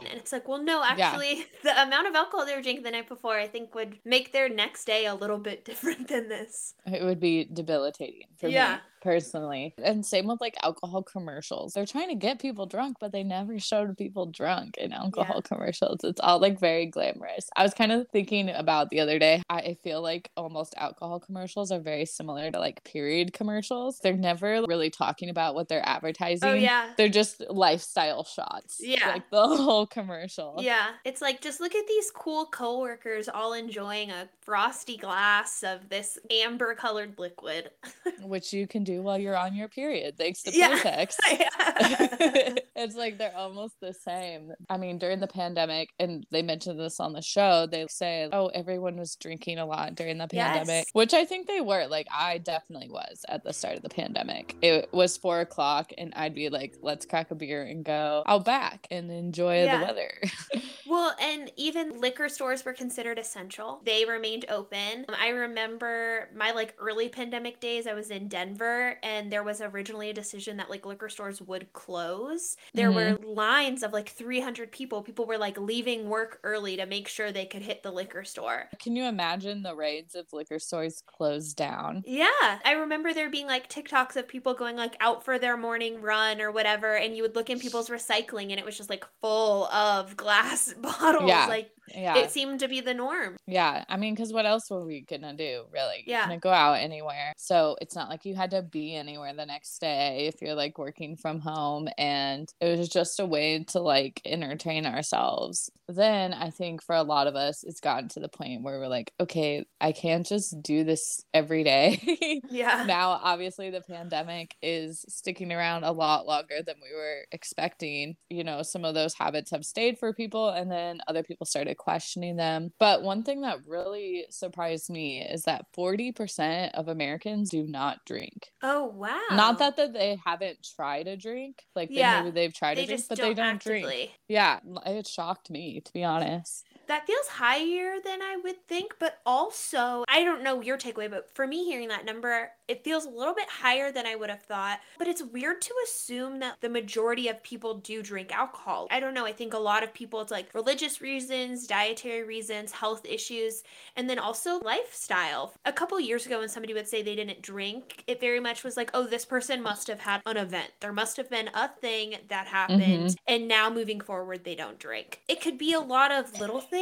And 0.09 0.19
it's 0.19 0.31
like, 0.31 0.47
well, 0.47 0.61
no, 0.61 0.83
Yeah. 0.83 1.07
actually, 1.09 1.45
the 1.63 1.81
amount 1.81 2.07
of 2.07 2.15
alcohol 2.15 2.45
they 2.45 2.55
were 2.55 2.61
drinking 2.61 2.83
the 2.83 2.91
night 2.91 3.07
before, 3.07 3.37
I 3.39 3.47
think, 3.47 3.73
would 3.75 3.97
make 4.05 4.31
their 4.31 4.47
next 4.49 4.85
day 4.85 5.05
a 5.05 5.15
little 5.15 5.37
bit 5.39 5.65
different 5.65 6.07
than 6.07 6.29
this. 6.29 6.75
It 6.85 7.03
would 7.03 7.19
be 7.19 7.45
debilitating 7.45 8.27
for 8.37 8.47
Yeah. 8.47 8.75
me 8.75 8.79
personally. 9.01 9.73
And 9.81 10.05
same 10.05 10.27
with 10.27 10.41
like 10.41 10.55
alcohol 10.63 11.03
commercials. 11.03 11.73
They're 11.73 11.85
trying 11.85 12.09
to 12.09 12.15
get 12.15 12.39
people 12.39 12.65
drunk, 12.65 12.97
but 12.99 13.11
they 13.11 13.23
never 13.23 13.59
showed 13.59 13.97
people 13.97 14.25
drunk 14.27 14.77
in 14.77 14.93
alcohol 14.93 15.41
commercials. 15.41 15.99
It's 16.03 16.21
all 16.21 16.39
like 16.39 16.59
very 16.59 16.85
glamorous. 16.85 17.49
I 17.55 17.63
was 17.63 17.73
kind 17.73 17.91
of 17.91 18.07
thinking 18.09 18.49
about 18.49 18.89
the 18.89 18.99
other 18.99 19.19
day. 19.19 19.43
I 19.49 19.77
feel 19.83 20.01
like 20.01 20.29
almost 20.37 20.73
alcohol 20.77 21.19
commercials 21.19 21.71
are 21.71 21.79
very 21.79 22.05
similar 22.05 22.51
to 22.51 22.59
like 22.59 22.83
period 22.83 23.33
commercials. 23.33 23.99
They're 23.99 24.13
never 24.13 24.63
really 24.67 24.89
talking 24.89 25.29
about 25.29 25.55
what 25.55 25.69
they're 25.69 25.85
oh, 25.85 25.91
advertising. 25.91 26.49
Oh, 26.49 26.53
yeah. 26.53 26.91
They're 26.97 27.09
just 27.09 27.43
lifestyle 27.49 28.23
shots. 28.23 28.77
Yeah. 28.79 29.07
Like 29.09 29.29
the 29.29 29.47
whole 29.57 29.85
commercial. 29.85 30.55
Yeah, 30.59 30.87
it's 31.05 31.21
like 31.21 31.41
just 31.41 31.59
look 31.59 31.75
at 31.75 31.87
these 31.87 32.11
cool 32.11 32.45
coworkers 32.45 33.29
all 33.29 33.53
enjoying 33.53 34.11
a 34.11 34.29
frosty 34.41 34.97
glass 34.97 35.63
of 35.63 35.89
this 35.89 36.17
amber 36.31 36.75
colored 36.75 37.19
liquid. 37.19 37.71
Which 38.21 38.53
you 38.53 38.67
can 38.67 38.83
do 38.83 38.96
while 39.01 39.17
you're 39.17 39.37
on 39.37 39.55
your 39.55 39.67
period, 39.67 40.17
thanks 40.17 40.43
to 40.43 40.51
Yeah. 40.55 40.77
Protex. 40.79 41.15
Yeah. 41.31 42.55
it's 42.75 42.95
like 42.95 43.17
they're 43.17 43.35
almost 43.35 43.75
the 43.81 43.93
same. 43.93 44.51
I 44.69 44.77
mean, 44.77 44.97
during 44.97 45.19
the 45.19 45.27
pandemic, 45.27 45.89
and 45.99 46.25
they 46.31 46.41
mentioned 46.41 46.79
this 46.79 46.99
on 46.99 47.13
the 47.13 47.21
show, 47.21 47.67
they 47.69 47.85
say, 47.89 48.27
oh, 48.31 48.47
everyone 48.47 48.97
was 48.97 49.15
drinking 49.15 49.59
a 49.59 49.65
lot 49.65 49.95
during 49.95 50.17
the 50.17 50.27
pandemic, 50.27 50.67
Yes. 50.67 50.85
which 50.93 51.13
I 51.13 51.25
think 51.25 51.47
they 51.47 51.61
were. 51.61 51.85
Like, 51.87 52.07
I 52.13 52.39
definitely 52.39 52.89
was 52.89 53.23
at 53.29 53.43
the 53.43 53.53
start 53.53 53.77
of 53.77 53.83
the 53.83 53.89
pandemic. 53.89 54.55
It 54.61 54.91
was 54.93 55.17
four 55.17 55.41
o'clock, 55.41 55.91
and 55.97 56.13
I'd 56.15 56.35
be 56.35 56.49
like, 56.49 56.75
let's 56.81 57.05
crack 57.05 57.31
a 57.31 57.35
beer 57.35 57.63
and 57.63 57.83
go 57.83 58.23
out 58.25 58.45
back 58.45 58.87
and 58.91 59.11
enjoy 59.11 59.63
Yeah. 59.63 59.79
the 59.79 59.85
weather. 59.85 60.11
Well, 60.89 61.13
and 61.21 61.51
even 61.57 61.99
liquor 61.99 62.29
stores 62.29 62.63
were 62.63 62.71
considered 62.71 63.19
essential. 63.19 63.81
They 63.85 64.05
remained 64.05 64.45
open. 64.47 65.05
I 65.19 65.29
remember 65.29 66.29
my 66.33 66.51
like 66.51 66.75
early 66.79 67.09
pandemic 67.09 67.59
days. 67.59 67.87
I 67.87 67.93
was 67.93 68.09
in 68.09 68.29
Denver, 68.29 68.76
and 69.03 69.31
there 69.31 69.43
was 69.43 69.61
originally 69.61 70.09
a 70.09 70.13
decision 70.13 70.57
that 70.57 70.69
like 70.69 70.85
liquor 70.85 71.09
stores 71.09 71.41
would 71.41 71.73
close. 71.73 72.55
There 72.73 72.91
were 72.91 73.17
mm-hmm. 73.17 73.29
lines 73.29 73.83
of 73.83 73.93
like 73.93 74.09
300 74.09 74.71
people. 74.71 75.01
People 75.01 75.25
were 75.25 75.37
like 75.37 75.57
leaving 75.57 76.09
work 76.09 76.39
early 76.43 76.77
to 76.77 76.85
make 76.85 77.07
sure 77.07 77.31
they 77.31 77.45
could 77.45 77.61
hit 77.61 77.83
the 77.83 77.91
liquor 77.91 78.23
store. 78.23 78.65
Can 78.81 78.95
you 78.95 79.05
imagine 79.05 79.63
the 79.63 79.75
raids 79.75 80.15
of 80.15 80.25
liquor 80.33 80.59
stores 80.59 81.01
closed 81.05 81.57
down? 81.57 82.03
Yeah, 82.05 82.27
I 82.41 82.73
remember 82.79 83.13
there 83.13 83.29
being 83.29 83.47
like 83.47 83.69
TikToks 83.69 84.15
of 84.15 84.27
people 84.27 84.53
going 84.53 84.75
like 84.75 84.95
out 84.99 85.23
for 85.23 85.39
their 85.39 85.57
morning 85.57 86.01
run 86.01 86.41
or 86.41 86.51
whatever, 86.51 86.95
and 86.95 87.15
you 87.15 87.23
would 87.23 87.35
look 87.35 87.49
in 87.49 87.59
people's 87.59 87.89
recycling, 87.89 88.51
and 88.51 88.59
it 88.59 88.65
was 88.65 88.77
just 88.77 88.89
like 88.89 89.05
full 89.21 89.65
of 89.67 90.17
glass 90.17 90.73
bottles. 90.81 91.29
Yeah. 91.29 91.47
Like 91.47 91.71
Yeah. 91.95 92.17
it 92.17 92.31
seemed 92.31 92.59
to 92.61 92.67
be 92.67 92.81
the 92.81 92.93
norm. 92.93 93.37
Yeah, 93.45 93.83
I 93.87 93.97
mean, 93.97 94.13
because 94.15 94.33
what 94.33 94.45
else 94.45 94.69
were 94.69 94.85
we 94.85 95.01
gonna 95.01 95.33
do, 95.35 95.63
really? 95.71 96.03
Yeah. 96.05 96.23
couldn't 96.23 96.41
go 96.41 96.51
out 96.51 96.73
anywhere. 96.75 97.33
So 97.37 97.77
it's 97.81 97.95
not 97.95 98.09
like 98.09 98.25
you 98.25 98.35
had 98.35 98.51
to 98.51 98.61
be 98.61 98.95
anywhere 98.95 99.33
the 99.33 99.45
next 99.45 99.79
day 99.79 100.27
if 100.27 100.41
you're 100.41 100.55
like 100.55 100.77
working 100.77 101.15
from 101.15 101.39
home. 101.39 101.87
And 101.97 102.51
it 102.59 102.77
was 102.77 102.89
just 102.89 103.19
a 103.19 103.25
way 103.25 103.63
to 103.69 103.79
like 103.79 104.21
entertain 104.25 104.85
ourselves. 104.85 105.69
Then 105.87 106.33
I 106.33 106.49
think 106.49 106.83
for 106.83 106.95
a 106.95 107.03
lot 107.03 107.27
of 107.27 107.35
us, 107.35 107.63
it's 107.63 107.79
gotten 107.79 108.09
to 108.09 108.19
the 108.19 108.27
point 108.27 108.63
where 108.63 108.79
we're 108.79 108.87
like, 108.87 109.11
okay, 109.19 109.65
I 109.79 109.93
can't 109.93 110.25
just 110.25 110.61
do 110.61 110.83
this 110.83 111.23
every 111.33 111.63
day. 111.63 112.41
Yeah. 112.49 112.85
now, 112.87 113.19
obviously, 113.23 113.69
the 113.69 113.81
pandemic 113.81 114.55
is 114.61 115.05
sticking 115.07 115.51
around 115.51 115.83
a 115.83 115.91
lot 115.91 116.25
longer 116.25 116.57
than 116.65 116.75
we 116.81 116.95
were 116.95 117.25
expecting. 117.31 118.15
You 118.29 118.43
know, 118.43 118.63
some 118.63 118.85
of 118.85 118.93
those 118.95 119.13
habits 119.13 119.51
have 119.51 119.65
stayed 119.65 119.97
for 119.97 120.13
people, 120.13 120.49
and 120.49 120.71
then 120.71 120.99
other 121.07 121.23
people 121.23 121.45
started 121.45 121.76
started 121.77 121.83
questioning 121.83 122.35
them. 122.35 122.71
But 122.79 123.03
one 123.03 123.23
thing 123.23 123.41
that 123.41 123.59
really 123.65 124.25
surprised 124.29 124.89
me 124.89 125.21
is 125.21 125.43
that 125.43 125.65
40% 125.77 126.71
of 126.73 126.87
Americans 126.87 127.49
do 127.49 127.63
not 127.63 127.99
drink. 128.05 128.51
Oh 128.61 128.85
wow. 128.85 129.19
Not 129.31 129.59
that, 129.59 129.77
that 129.77 129.93
they 129.93 130.17
haven't 130.25 130.67
tried 130.75 131.07
a 131.07 131.15
drink, 131.17 131.63
like 131.75 131.89
they, 131.89 131.95
Yeah. 131.95 132.21
maybe 132.21 132.31
they've 132.31 132.53
tried 132.53 132.77
they 132.77 132.83
a 132.83 132.87
drink, 132.87 133.05
but 133.09 133.17
they 133.17 133.33
don't 133.33 133.55
actively. 133.55 133.81
drink. 133.81 134.11
Yeah, 134.27 134.59
it 134.85 135.07
shocked 135.07 135.49
me 135.49 135.81
to 135.81 135.93
be 135.93 136.03
honest. 136.03 136.65
That 136.87 137.05
feels 137.05 137.27
higher 137.27 137.95
than 138.03 138.21
I 138.21 138.37
would 138.43 138.65
think, 138.67 138.95
but 138.99 139.19
also, 139.25 140.05
I 140.07 140.23
don't 140.23 140.43
know 140.43 140.61
your 140.61 140.77
takeaway, 140.77 141.09
but 141.09 141.29
for 141.35 141.45
me, 141.45 141.65
hearing 141.65 141.89
that 141.89 142.05
number, 142.05 142.51
it 142.67 142.83
feels 142.83 143.05
a 143.05 143.09
little 143.09 143.33
bit 143.33 143.49
higher 143.49 143.91
than 143.91 144.05
I 144.05 144.15
would 144.15 144.29
have 144.29 144.43
thought. 144.43 144.79
But 144.97 145.07
it's 145.07 145.21
weird 145.21 145.61
to 145.63 145.73
assume 145.85 146.39
that 146.39 146.55
the 146.61 146.69
majority 146.69 147.27
of 147.27 147.43
people 147.43 147.75
do 147.75 148.01
drink 148.01 148.33
alcohol. 148.33 148.87
I 148.89 148.99
don't 148.99 149.13
know. 149.13 149.25
I 149.25 149.33
think 149.33 149.53
a 149.53 149.59
lot 149.59 149.83
of 149.83 149.93
people, 149.93 150.21
it's 150.21 150.31
like 150.31 150.53
religious 150.53 151.01
reasons, 151.01 151.67
dietary 151.67 152.23
reasons, 152.23 152.71
health 152.71 153.05
issues, 153.05 153.63
and 153.95 154.09
then 154.09 154.19
also 154.19 154.59
lifestyle. 154.59 155.53
A 155.65 155.73
couple 155.73 155.99
years 155.99 156.25
ago, 156.25 156.39
when 156.39 156.49
somebody 156.49 156.73
would 156.73 156.87
say 156.87 157.01
they 157.01 157.15
didn't 157.15 157.41
drink, 157.41 158.03
it 158.07 158.21
very 158.21 158.39
much 158.39 158.63
was 158.63 158.77
like, 158.77 158.91
oh, 158.93 159.05
this 159.05 159.25
person 159.25 159.61
must 159.61 159.87
have 159.87 159.99
had 159.99 160.21
an 160.25 160.37
event. 160.37 160.71
There 160.79 160.93
must 160.93 161.17
have 161.17 161.29
been 161.29 161.49
a 161.53 161.67
thing 161.67 162.15
that 162.29 162.47
happened. 162.47 162.81
Mm-hmm. 162.81 163.15
And 163.27 163.47
now 163.47 163.69
moving 163.69 163.99
forward, 163.99 164.45
they 164.45 164.55
don't 164.55 164.79
drink. 164.79 165.21
It 165.27 165.41
could 165.41 165.57
be 165.57 165.73
a 165.73 165.81
lot 165.81 166.13
of 166.13 166.39
little 166.39 166.61
things. 166.61 166.76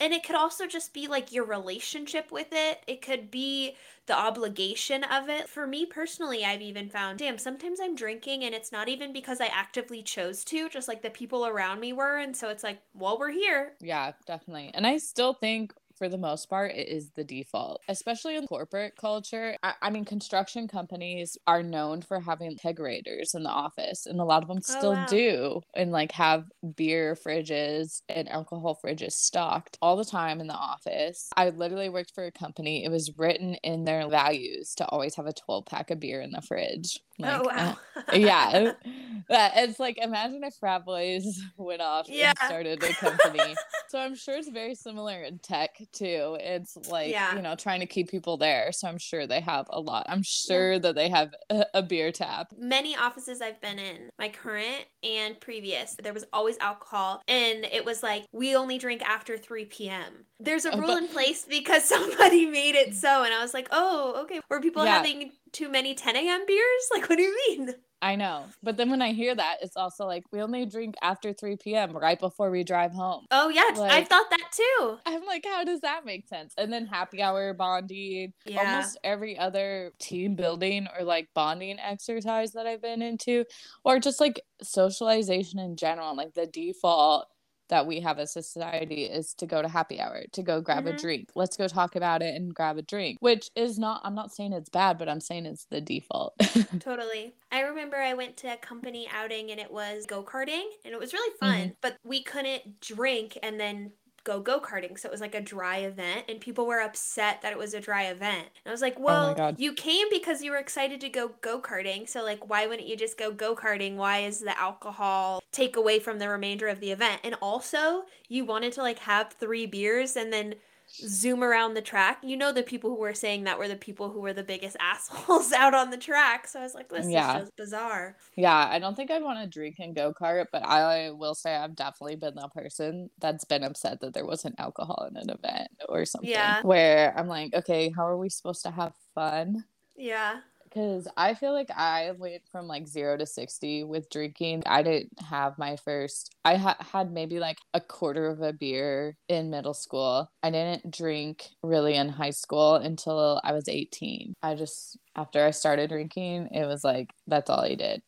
And 0.00 0.12
it 0.12 0.24
could 0.24 0.34
also 0.34 0.66
just 0.66 0.92
be 0.92 1.06
like 1.06 1.32
your 1.32 1.44
relationship 1.44 2.32
with 2.32 2.48
it. 2.50 2.82
It 2.86 3.00
could 3.00 3.30
be 3.30 3.76
the 4.06 4.18
obligation 4.18 5.04
of 5.04 5.28
it. 5.28 5.48
For 5.48 5.66
me 5.66 5.86
personally, 5.86 6.44
I've 6.44 6.60
even 6.60 6.90
found, 6.90 7.20
damn, 7.20 7.38
sometimes 7.38 7.78
I'm 7.80 7.94
drinking 7.94 8.42
and 8.42 8.54
it's 8.54 8.72
not 8.72 8.88
even 8.88 9.12
because 9.12 9.40
I 9.40 9.46
actively 9.46 10.02
chose 10.02 10.44
to, 10.46 10.68
just 10.68 10.88
like 10.88 11.02
the 11.02 11.10
people 11.10 11.46
around 11.46 11.80
me 11.80 11.92
were. 11.92 12.16
And 12.16 12.36
so 12.36 12.48
it's 12.48 12.64
like, 12.64 12.80
well, 12.92 13.18
we're 13.18 13.30
here. 13.30 13.74
Yeah, 13.80 14.12
definitely. 14.26 14.72
And 14.74 14.86
I 14.86 14.98
still 14.98 15.34
think 15.34 15.72
for 15.96 16.08
the 16.08 16.18
most 16.18 16.48
part, 16.48 16.72
it 16.72 16.88
is 16.88 17.10
the 17.10 17.24
default, 17.24 17.80
especially 17.88 18.36
in 18.36 18.46
corporate 18.46 18.94
culture. 18.96 19.56
I, 19.62 19.74
I 19.82 19.90
mean, 19.90 20.04
construction 20.04 20.68
companies 20.68 21.36
are 21.46 21.62
known 21.62 22.02
for 22.02 22.20
having 22.20 22.56
kegerators 22.56 23.34
in 23.34 23.42
the 23.42 23.50
office, 23.50 24.06
and 24.06 24.20
a 24.20 24.24
lot 24.24 24.42
of 24.42 24.48
them 24.48 24.60
still 24.60 24.92
wow. 24.92 25.06
do, 25.06 25.60
and 25.74 25.92
like 25.92 26.12
have 26.12 26.44
beer 26.76 27.14
fridges 27.14 28.02
and 28.08 28.28
alcohol 28.28 28.78
fridges 28.84 29.12
stocked 29.12 29.78
all 29.80 29.96
the 29.96 30.04
time 30.04 30.40
in 30.40 30.46
the 30.46 30.54
office. 30.54 31.28
I 31.36 31.50
literally 31.50 31.88
worked 31.88 32.12
for 32.14 32.24
a 32.24 32.32
company, 32.32 32.84
it 32.84 32.90
was 32.90 33.16
written 33.16 33.54
in 33.62 33.84
their 33.84 34.08
values 34.08 34.74
to 34.76 34.86
always 34.86 35.14
have 35.16 35.26
a 35.26 35.32
12 35.32 35.66
pack 35.66 35.90
of 35.90 36.00
beer 36.00 36.20
in 36.20 36.30
the 36.30 36.42
fridge. 36.42 37.00
Like, 37.18 37.40
oh, 37.40 37.44
wow. 37.44 37.76
uh, 37.96 38.16
yeah. 38.16 38.72
It's 39.30 39.80
like 39.80 39.98
imagine 39.98 40.42
if 40.44 40.54
frat 40.54 40.84
boys 40.84 41.40
went 41.56 41.80
off 41.80 42.08
Yeah. 42.08 42.30
and 42.30 42.38
started 42.46 42.82
a 42.82 42.92
company. 42.94 43.54
so 43.88 43.98
I'm 43.98 44.14
sure 44.14 44.36
it's 44.36 44.48
very 44.48 44.74
similar 44.74 45.22
in 45.22 45.38
tech 45.38 45.70
too. 45.92 46.36
It's 46.40 46.76
like 46.88 47.10
Yeah. 47.10 47.34
you 47.36 47.42
know 47.42 47.54
trying 47.54 47.80
to 47.80 47.86
keep 47.86 48.10
people 48.10 48.36
there. 48.36 48.72
So 48.72 48.88
I'm 48.88 48.98
sure 48.98 49.26
they 49.26 49.40
have 49.40 49.66
a 49.70 49.80
lot. 49.80 50.06
I'm 50.08 50.22
sure 50.22 50.78
that 50.78 50.94
they 50.94 51.08
have 51.08 51.34
a, 51.50 51.66
a 51.74 51.82
beer 51.82 52.12
tap. 52.12 52.52
many 52.58 52.96
offices 52.96 53.40
I've 53.40 53.60
been 53.60 53.78
in, 53.78 54.08
my 54.18 54.28
current 54.28 54.84
and 55.02 55.38
previous, 55.40 55.96
there 56.02 56.12
was 56.14 56.24
always 56.32 56.56
alcohol. 56.58 57.22
And 57.28 57.64
it 57.64 57.84
was 57.84 58.02
like, 58.02 58.24
we 58.32 58.56
only 58.56 58.78
drink 58.78 59.02
after 59.02 59.36
3 59.36 59.66
p.m. 59.66 60.24
There's 60.40 60.64
a 60.64 60.72
Oh, 60.74 60.78
rule 60.78 60.88
but- 60.88 61.02
in 61.04 61.08
place 61.08 61.44
because 61.48 61.84
somebody 61.88 62.46
made 62.46 62.74
it 62.74 62.94
so. 62.94 63.22
And 63.24 63.32
I 63.34 63.40
was 63.42 63.54
like, 63.54 63.68
oh, 63.70 64.22
okay. 64.24 64.40
Were 64.50 64.60
people 64.60 64.84
Yeah. 64.84 64.96
having 64.96 65.32
too 65.52 65.68
many 65.68 65.94
10 65.94 66.16
a.m. 66.16 66.44
beers? 66.46 66.88
Like, 66.94 67.08
what 67.08 67.16
do 67.16 67.22
you 67.22 67.36
mean? 67.48 67.74
I 68.04 68.16
know, 68.16 68.44
but 68.62 68.76
then 68.76 68.90
when 68.90 69.00
I 69.00 69.12
hear 69.12 69.34
that, 69.34 69.56
it's 69.62 69.78
also 69.78 70.04
like 70.04 70.24
we 70.30 70.42
only 70.42 70.66
drink 70.66 70.94
after 71.00 71.32
3 71.32 71.56
p.m. 71.56 71.96
right 71.96 72.20
before 72.20 72.50
we 72.50 72.62
drive 72.62 72.92
home. 72.92 73.24
Oh, 73.30 73.48
yeah. 73.48 73.62
I 73.74 74.04
thought 74.04 74.28
that 74.28 74.52
too. 74.52 74.98
I'm 75.06 75.24
like, 75.24 75.46
how 75.46 75.64
does 75.64 75.80
that 75.80 76.04
make 76.04 76.28
sense? 76.28 76.52
And 76.58 76.70
then 76.70 76.84
happy 76.84 77.22
hour 77.22 77.54
bonding, 77.54 78.34
Yeah. 78.44 78.60
almost 78.60 78.98
every 79.04 79.38
other 79.38 79.92
team 79.98 80.36
building 80.36 80.86
or 80.98 81.02
like 81.02 81.28
bonding 81.34 81.78
exercise 81.80 82.52
that 82.52 82.66
I've 82.66 82.82
been 82.82 83.00
into, 83.00 83.46
or 83.86 83.98
just 83.98 84.20
like 84.20 84.38
socialization 84.62 85.58
in 85.58 85.74
general, 85.74 86.14
like 86.14 86.34
the 86.34 86.46
default 86.46 87.26
that 87.74 87.88
we 87.88 87.98
have 87.98 88.20
as 88.20 88.36
a 88.36 88.42
society 88.42 89.02
is 89.02 89.34
to 89.34 89.46
go 89.46 89.60
to 89.60 89.66
happy 89.66 90.00
hour, 90.00 90.22
to 90.30 90.42
go 90.44 90.60
grab 90.60 90.84
Mhm. 90.84 90.94
a 90.94 90.96
drink. 90.96 91.30
Let's 91.34 91.56
go 91.56 91.66
talk 91.66 91.96
about 91.96 92.22
it 92.22 92.36
and 92.36 92.54
grab 92.54 92.78
a 92.78 92.82
drink, 92.82 93.18
which 93.20 93.50
is 93.56 93.80
not, 93.80 94.00
I'm 94.04 94.14
not 94.14 94.32
saying 94.32 94.52
it's 94.52 94.68
bad, 94.68 94.96
but 94.96 95.08
I'm 95.08 95.20
saying 95.20 95.44
it's 95.46 95.64
the 95.64 95.80
default. 95.80 96.34
Totally. 96.78 97.34
I 97.50 97.62
remember 97.62 97.96
I 97.96 98.14
went 98.14 98.36
to 98.38 98.52
a 98.52 98.56
company 98.56 99.08
outing 99.12 99.50
and 99.50 99.58
it 99.58 99.72
was 99.72 100.06
go 100.06 100.22
karting 100.22 100.68
and 100.84 100.94
it 100.94 101.00
was 101.00 101.12
really 101.12 101.34
fun, 101.40 101.54
Mm-hmm. 101.54 101.72
but 101.80 101.96
we 102.04 102.22
couldn't 102.22 102.80
drink 102.80 103.36
and 103.42 103.58
then 103.58 103.90
go 104.24 104.40
go 104.40 104.58
karting. 104.58 104.98
So 104.98 105.08
it 105.08 105.12
was 105.12 105.20
like 105.20 105.34
a 105.34 105.40
dry 105.40 105.78
event 105.78 106.24
and 106.28 106.40
people 106.40 106.66
were 106.66 106.80
upset 106.80 107.42
that 107.42 107.52
it 107.52 107.58
was 107.58 107.74
a 107.74 107.80
dry 107.80 108.04
event. 108.04 108.48
And 108.64 108.66
I 108.66 108.70
was 108.70 108.80
like, 108.80 108.96
oh 108.98 109.02
well, 109.02 109.34
Oh 109.38 109.54
you 109.56 109.72
came 109.72 110.06
because 110.10 110.42
you 110.42 110.50
were 110.50 110.56
excited 110.56 111.00
to 111.02 111.08
go 111.08 111.32
go 111.40 111.60
karting. 111.60 112.08
So, 112.08 112.24
like, 112.24 112.48
why 112.48 112.66
wouldn't 112.66 112.88
you 112.88 112.96
just 112.96 113.18
go 113.18 113.30
go 113.30 113.54
karting? 113.54 113.96
Why 113.96 114.20
is 114.20 114.40
the 114.40 114.58
alcohol 114.58 115.42
take 115.52 115.76
away 115.76 115.98
from 115.98 116.18
the 116.18 116.28
remainder 116.28 116.68
of 116.68 116.80
the 116.80 116.90
event? 116.90 117.20
And 117.22 117.34
also, 117.40 118.04
you 118.28 118.44
wanted 118.44 118.72
to 118.72 118.82
like 118.82 119.00
have 119.00 119.32
three 119.32 119.66
beers 119.66 120.16
and 120.16 120.32
then 120.32 120.56
zoom 120.94 121.42
around 121.42 121.74
the 121.74 121.82
track. 121.82 122.18
You 122.22 122.36
know, 122.36 122.52
the 122.52 122.62
people 122.62 122.90
who 122.90 122.96
were 123.00 123.14
saying 123.14 123.44
that 123.44 123.58
were 123.58 123.68
the 123.68 123.76
people 123.76 124.10
who 124.10 124.20
were 124.20 124.32
the 124.32 124.42
biggest 124.42 124.76
assholes 124.80 125.52
out 125.52 125.74
on 125.74 125.90
the 125.90 125.96
track. 125.96 126.46
So 126.48 126.60
I 126.60 126.62
was 126.62 126.74
like, 126.74 126.88
this 126.88 127.08
Yeah. 127.08 127.36
is 127.36 127.40
just 127.42 127.56
bizarre. 127.56 128.16
Yeah, 128.36 128.68
I 128.70 128.78
don't 128.78 128.94
think 128.94 129.10
I'd 129.10 129.22
want 129.22 129.40
to 129.40 129.46
drink 129.48 129.76
and 129.78 129.94
go 129.94 130.12
kart, 130.12 130.46
but 130.52 130.64
I 130.64 131.10
will 131.10 131.34
say 131.34 131.54
I've 131.54 131.76
definitely 131.76 132.16
been 132.16 132.34
the 132.34 132.48
person 132.48 133.10
that's 133.18 133.44
been 133.44 133.64
upset 133.64 134.00
that 134.00 134.14
there 134.14 134.26
wasn't 134.26 134.58
alcohol 134.58 135.08
in 135.10 135.16
an 135.16 135.30
event 135.30 135.68
or 135.88 136.04
something. 136.04 136.30
Yeah. 136.30 136.62
Where 136.62 137.16
I'm 137.18 137.28
like, 137.28 137.54
okay, 137.54 137.92
how 137.94 138.06
are 138.06 138.16
we 138.18 138.28
supposed 138.28 138.62
to 138.62 138.70
have 138.70 138.92
fun? 139.14 139.64
Yeah. 139.96 140.40
Because 140.74 141.06
I 141.16 141.34
feel 141.34 141.52
like 141.52 141.70
I 141.70 142.10
went 142.18 142.42
from 142.50 142.66
like 142.66 142.88
zero 142.88 143.16
to 143.16 143.26
60 143.26 143.84
with 143.84 144.10
drinking. 144.10 144.64
I 144.66 144.82
didn't 144.82 145.20
have 145.20 145.56
my 145.56 145.76
first, 145.76 146.34
I 146.44 146.56
ha- 146.56 146.76
had 146.92 147.12
maybe 147.12 147.38
like 147.38 147.58
a 147.74 147.80
quarter 147.80 148.26
of 148.26 148.40
a 148.42 148.52
beer 148.52 149.16
in 149.28 149.50
middle 149.50 149.74
school. 149.74 150.28
I 150.42 150.50
didn't 150.50 150.90
drink 150.90 151.50
really 151.62 151.94
in 151.94 152.08
high 152.08 152.30
school 152.30 152.74
until 152.74 153.40
I 153.44 153.52
was 153.52 153.68
18. 153.68 154.34
I 154.42 154.56
just, 154.56 154.98
after 155.14 155.44
I 155.44 155.52
started 155.52 155.90
drinking, 155.90 156.48
it 156.50 156.66
was 156.66 156.82
like, 156.82 157.10
that's 157.28 157.50
all 157.50 157.60
I 157.60 157.76
did. 157.76 158.02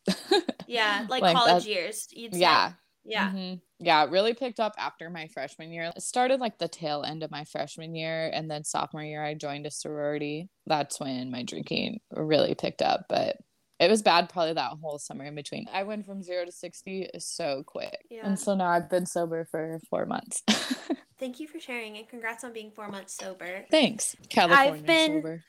Yeah. 0.67 1.05
Like, 1.09 1.21
Like, 1.21 1.37
college 1.37 1.65
years. 1.65 2.07
Yeah. 2.11 2.73
Yeah. 3.07 3.31
Mhm. 3.31 3.61
Yeah, 3.79 4.03
it 4.03 4.09
really 4.11 4.33
picked 4.33 4.59
up 4.59 4.73
after 4.77 5.09
my 5.09 5.27
freshman 5.27 5.71
year. 5.71 5.91
It 5.95 6.01
started 6.01 6.39
like 6.39 6.57
the 6.57 6.67
tail 6.67 7.03
end 7.03 7.23
of 7.23 7.31
my 7.31 7.43
freshman 7.45 7.95
year, 7.95 8.29
and 8.33 8.49
then 8.51 8.63
sophomore 8.63 9.03
year, 9.03 9.23
I 9.23 9.33
joined 9.33 9.65
a 9.65 9.71
sorority. 9.71 10.49
That's 10.65 10.99
when 10.99 11.31
my 11.31 11.43
drinking 11.43 12.01
really 12.11 12.53
picked 12.55 12.81
up, 12.81 13.05
but 13.07 13.37
it 13.79 13.89
was 13.89 14.01
bad 14.01 14.29
probably 14.29 14.53
that 14.53 14.73
whole 14.81 14.97
summer 14.99 15.23
in 15.25 15.35
between. 15.35 15.67
I 15.71 15.83
went 15.83 16.05
from 16.05 16.21
zero 16.23 16.45
to 16.45 16.51
60 16.51 17.09
so 17.19 17.63
quick. 17.65 17.97
Yeah. 18.09 18.25
And 18.25 18.37
so 18.39 18.55
now 18.55 18.69
I've 18.69 18.89
been 18.89 19.05
sober 19.05 19.45
for 19.45 19.79
four 19.89 20.05
months. 20.07 20.43
Thank 21.19 21.39
you 21.39 21.47
for 21.47 21.59
sharing 21.59 21.97
and 21.97 22.07
congrats 22.09 22.43
on 22.43 22.53
being 22.53 22.71
four 22.71 22.89
months 22.89 23.15
sober. 23.15 23.65
Thanks. 23.71 24.15
California 24.29 24.73
I've 24.73 24.85
been- 24.85 25.21
sober. 25.21 25.43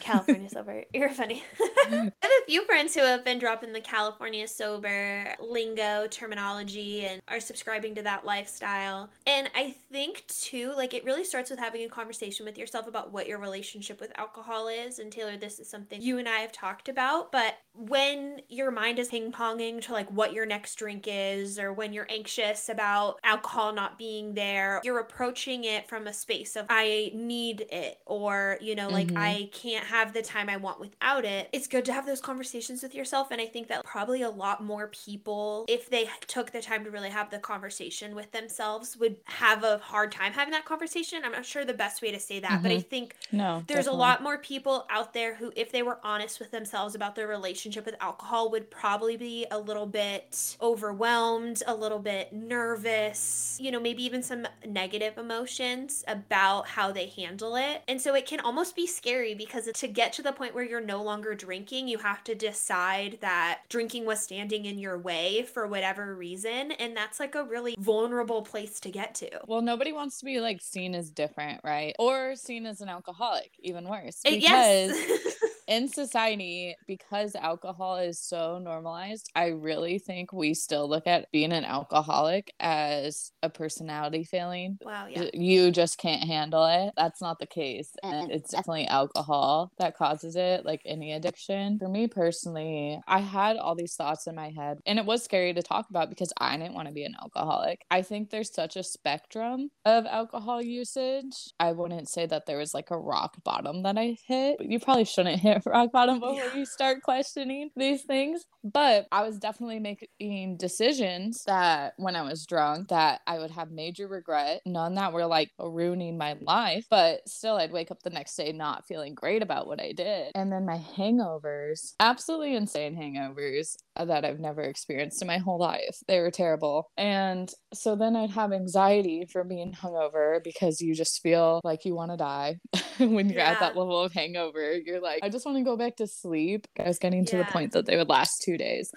California 0.00 0.48
sober. 0.48 0.84
You're 0.94 1.10
funny. 1.10 1.42
I 1.60 2.12
have 2.22 2.30
a 2.42 2.44
few 2.46 2.64
friends 2.66 2.94
who 2.94 3.02
have 3.02 3.24
been 3.24 3.38
dropping 3.38 3.72
the 3.72 3.80
California 3.80 4.46
sober 4.48 5.34
lingo, 5.40 6.06
terminology, 6.08 7.04
and 7.06 7.20
are 7.28 7.40
subscribing 7.40 7.94
to 7.96 8.02
that 8.02 8.24
lifestyle. 8.24 9.10
And 9.26 9.50
I 9.54 9.74
think, 9.90 10.24
too, 10.28 10.72
like 10.76 10.94
it 10.94 11.04
really 11.04 11.24
starts 11.24 11.50
with 11.50 11.58
having 11.58 11.84
a 11.84 11.88
conversation 11.88 12.46
with 12.46 12.58
yourself 12.58 12.86
about 12.86 13.12
what 13.12 13.26
your 13.26 13.38
relationship 13.38 14.00
with 14.00 14.12
alcohol 14.18 14.68
is. 14.68 14.98
And 14.98 15.12
Taylor, 15.12 15.36
this 15.36 15.58
is 15.58 15.68
something 15.68 16.00
you 16.00 16.18
and 16.18 16.28
I 16.28 16.38
have 16.38 16.52
talked 16.52 16.88
about. 16.88 17.32
But 17.32 17.54
when 17.74 18.40
your 18.48 18.70
mind 18.70 18.98
is 18.98 19.08
ping 19.08 19.32
ponging 19.32 19.80
to 19.82 19.92
like 19.92 20.10
what 20.10 20.32
your 20.32 20.46
next 20.46 20.74
drink 20.76 21.06
is, 21.08 21.58
or 21.58 21.72
when 21.72 21.92
you're 21.92 22.06
anxious 22.10 22.68
about 22.68 23.18
alcohol 23.24 23.72
not 23.72 23.98
being 23.98 24.34
there, 24.34 24.80
you're 24.84 24.98
approaching 24.98 25.64
it 25.64 25.88
from 25.88 26.06
a 26.06 26.12
space 26.12 26.56
of, 26.56 26.66
I 26.68 27.10
need 27.14 27.66
it, 27.70 27.98
or, 28.06 28.58
you 28.60 28.74
know, 28.74 28.88
like 28.88 29.08
Mhm. 29.08 29.18
I 29.18 29.50
can't 29.52 29.81
have 29.84 30.12
the 30.12 30.22
time 30.22 30.48
I 30.48 30.56
want 30.56 30.80
without 30.80 31.24
it. 31.24 31.48
It's 31.52 31.66
good 31.66 31.84
to 31.86 31.92
have 31.92 32.06
those 32.06 32.20
conversations 32.20 32.82
with 32.82 32.94
yourself. 32.94 33.30
And 33.30 33.40
I 33.40 33.46
think 33.46 33.68
that 33.68 33.84
probably 33.84 34.22
a 34.22 34.30
lot 34.30 34.62
more 34.62 34.88
people, 34.88 35.64
if 35.68 35.90
they 35.90 36.08
took 36.26 36.52
the 36.52 36.60
time 36.60 36.84
to 36.84 36.90
really 36.90 37.10
have 37.10 37.30
the 37.30 37.38
conversation 37.38 38.14
with 38.14 38.32
themselves, 38.32 38.96
would 38.96 39.16
have 39.24 39.64
a 39.64 39.78
hard 39.78 40.12
time 40.12 40.32
having 40.32 40.52
that 40.52 40.64
conversation. 40.64 41.22
I'm 41.24 41.32
not 41.32 41.46
sure 41.46 41.64
the 41.64 41.74
best 41.74 42.02
way 42.02 42.10
to 42.10 42.20
say 42.20 42.40
that, 42.40 42.62
but 42.62 42.70
I 42.70 42.76
mm-hmm. 42.76 42.88
think 42.88 43.16
No. 43.30 43.64
there's 43.66 43.86
a 43.86 43.92
lot 43.92 44.22
more 44.22 44.38
people 44.38 44.86
out 44.90 45.12
there 45.12 45.34
who, 45.34 45.52
if 45.56 45.72
they 45.72 45.82
were 45.82 45.98
honest 46.02 46.38
with 46.38 46.50
themselves 46.50 46.94
about 46.94 47.14
their 47.14 47.26
relationship 47.26 47.86
with 47.86 47.96
alcohol, 48.00 48.50
would 48.50 48.70
probably 48.70 49.16
be 49.16 49.46
a 49.50 49.58
little 49.58 49.86
bit 49.86 50.56
overwhelmed, 50.60 51.62
a 51.66 51.74
little 51.74 51.98
bit 51.98 52.32
nervous, 52.32 53.56
you 53.60 53.70
know, 53.70 53.80
maybe 53.80 54.04
even 54.04 54.22
some 54.22 54.46
negative 54.66 55.18
emotions 55.18 56.04
about 56.06 56.66
how 56.68 56.92
they 56.92 57.06
handle 57.06 57.56
it. 57.56 57.82
And 57.88 58.00
so 58.00 58.14
it 58.14 58.26
can 58.26 58.40
almost 58.40 58.76
be 58.76 58.86
scary 58.86 59.34
because 59.34 59.66
to 59.74 59.88
get 59.88 60.12
to 60.14 60.22
the 60.22 60.32
point 60.32 60.54
where 60.54 60.64
you're 60.64 60.80
no 60.80 61.02
longer 61.02 61.34
drinking, 61.34 61.88
you 61.88 61.98
have 61.98 62.22
to 62.24 62.34
decide 62.34 63.18
that 63.20 63.60
drinking 63.68 64.04
was 64.04 64.20
standing 64.22 64.64
in 64.64 64.78
your 64.78 64.98
way 64.98 65.42
for 65.42 65.66
whatever 65.66 66.14
reason. 66.14 66.72
And 66.72 66.96
that's 66.96 67.20
like 67.20 67.34
a 67.34 67.44
really 67.44 67.74
vulnerable 67.78 68.42
place 68.42 68.80
to 68.80 68.90
get 68.90 69.14
to. 69.16 69.30
Well, 69.46 69.62
nobody 69.62 69.92
wants 69.92 70.18
to 70.18 70.24
be 70.24 70.40
like 70.40 70.60
seen 70.60 70.94
as 70.94 71.10
different, 71.10 71.60
right? 71.64 71.94
Or 71.98 72.36
seen 72.36 72.66
as 72.66 72.80
an 72.80 72.88
alcoholic, 72.88 73.52
even 73.60 73.88
worse. 73.88 74.20
Uh, 74.26 74.30
Because 74.30 74.42
yes. 74.42 75.34
in 75.72 75.88
society, 75.88 76.76
because 76.86 77.34
alcohol 77.34 77.96
is 77.96 78.20
so 78.20 78.58
normalized, 78.58 79.30
I 79.34 79.48
really 79.48 79.98
think 79.98 80.32
we 80.32 80.52
still 80.52 80.86
look 80.88 81.06
at 81.06 81.30
being 81.32 81.52
an 81.52 81.64
alcoholic 81.64 82.52
as 82.60 83.32
a 83.42 83.48
personality 83.48 84.24
failing. 84.24 84.78
wow, 84.82 85.06
yeah. 85.08 85.30
You 85.32 85.70
just 85.70 85.96
can't 85.96 86.22
handle 86.22 86.66
it. 86.66 86.92
That's 86.96 87.22
not 87.22 87.38
the 87.38 87.46
case. 87.46 87.90
And 88.02 88.30
it's 88.30 88.50
definitely 88.50 88.86
alcohol 88.86 89.72
that 89.78 89.96
causes 89.96 90.36
it, 90.36 90.66
like 90.66 90.82
any 90.84 91.12
addiction. 91.12 91.78
For 91.78 91.88
me 91.88 92.06
personally, 92.06 93.00
I 93.08 93.20
had 93.20 93.56
all 93.56 93.74
these 93.74 93.94
thoughts 93.94 94.26
in 94.26 94.34
my 94.34 94.50
head, 94.50 94.78
and 94.84 94.98
it 94.98 95.06
was 95.06 95.24
scary 95.24 95.54
to 95.54 95.62
talk 95.62 95.88
about 95.88 96.10
because 96.10 96.32
I 96.38 96.56
didn't 96.58 96.74
want 96.74 96.88
to 96.88 96.94
be 96.94 97.04
an 97.04 97.14
alcoholic. 97.20 97.80
I 97.90 98.02
think 98.02 98.28
there's 98.28 98.52
such 98.52 98.76
a 98.76 98.82
spectrum 98.82 99.70
of 99.86 100.04
alcohol 100.04 100.60
usage. 100.60 101.52
I 101.58 101.72
wouldn't 101.72 102.10
say 102.10 102.26
that 102.26 102.44
there 102.44 102.58
was 102.58 102.74
like 102.74 102.90
a 102.90 102.98
rock 102.98 103.42
bottom 103.42 103.82
that 103.84 103.96
I 103.96 104.16
hit. 104.26 104.58
You 104.60 104.78
probably 104.78 105.04
shouldn't 105.06 105.40
hit 105.40 105.61
rock 105.66 105.92
bottom 105.92 106.20
before 106.20 106.34
Yeah. 106.36 106.54
you 106.56 106.64
start 106.66 107.02
questioning 107.02 107.70
these 107.76 108.02
things. 108.02 108.44
But 108.64 109.08
I 109.10 109.22
was 109.22 109.38
definitely 109.38 109.80
making 109.80 110.56
decisions 110.56 111.42
that 111.46 111.94
when 111.96 112.14
I 112.14 112.22
was 112.22 112.46
drunk 112.46 112.88
that 112.88 113.20
I 113.26 113.38
would 113.40 113.50
have 113.50 113.72
major 113.72 114.06
regret. 114.06 114.60
None 114.64 114.94
that 114.94 115.12
were 115.12 115.26
like 115.26 115.50
ruining 115.58 116.16
my 116.16 116.36
life, 116.40 116.86
but 116.88 117.28
still 117.28 117.56
I'd 117.56 117.72
wake 117.72 117.90
up 117.90 118.02
the 118.04 118.10
next 118.10 118.36
day 118.36 118.52
not 118.52 118.86
feeling 118.86 119.14
great 119.16 119.42
about 119.42 119.66
what 119.66 119.80
I 119.80 119.90
did. 119.92 120.30
And 120.36 120.52
then 120.52 120.64
my 120.64 120.78
hangovers, 120.96 121.94
absolutely 122.00 122.54
insane 122.54 122.96
hangovers 122.96 123.76
that 123.96 124.24
I've 124.24 124.40
never 124.40 124.62
experienced 124.62 125.20
in 125.22 125.28
my 125.28 125.38
whole 125.38 125.58
life. 125.58 125.98
They 126.08 126.20
were 126.20 126.30
terrible. 126.30 126.90
And 126.96 127.52
so 127.74 127.96
then 127.96 128.16
I'd 128.16 128.30
have 128.30 128.52
anxiety 128.52 129.26
from 129.30 129.48
being 129.48 129.72
hungover 129.72 130.42
because 130.42 130.80
you 130.80 130.94
just 130.94 131.20
feel 131.20 131.60
like 131.64 131.84
you 131.84 131.94
want 131.94 132.10
to 132.12 132.16
die 132.16 132.58
when 132.98 133.28
you're 133.28 133.40
at 133.40 133.60
that 133.60 133.76
level 133.76 134.00
of 134.00 134.12
hangover. 134.12 134.76
You're 134.78 135.00
like, 135.00 135.20
I 135.22 135.28
just 135.28 135.41
want 135.44 135.58
to 135.58 135.64
go 135.64 135.76
back 135.76 135.96
to 135.96 136.06
sleep. 136.06 136.66
I 136.78 136.84
was 136.84 136.98
getting 136.98 137.24
to 137.26 137.36
the 137.36 137.44
point 137.44 137.72
that 137.72 137.86
they 137.86 137.96
would 137.96 138.08
last 138.08 138.42
two 138.42 138.56
days. 138.56 138.90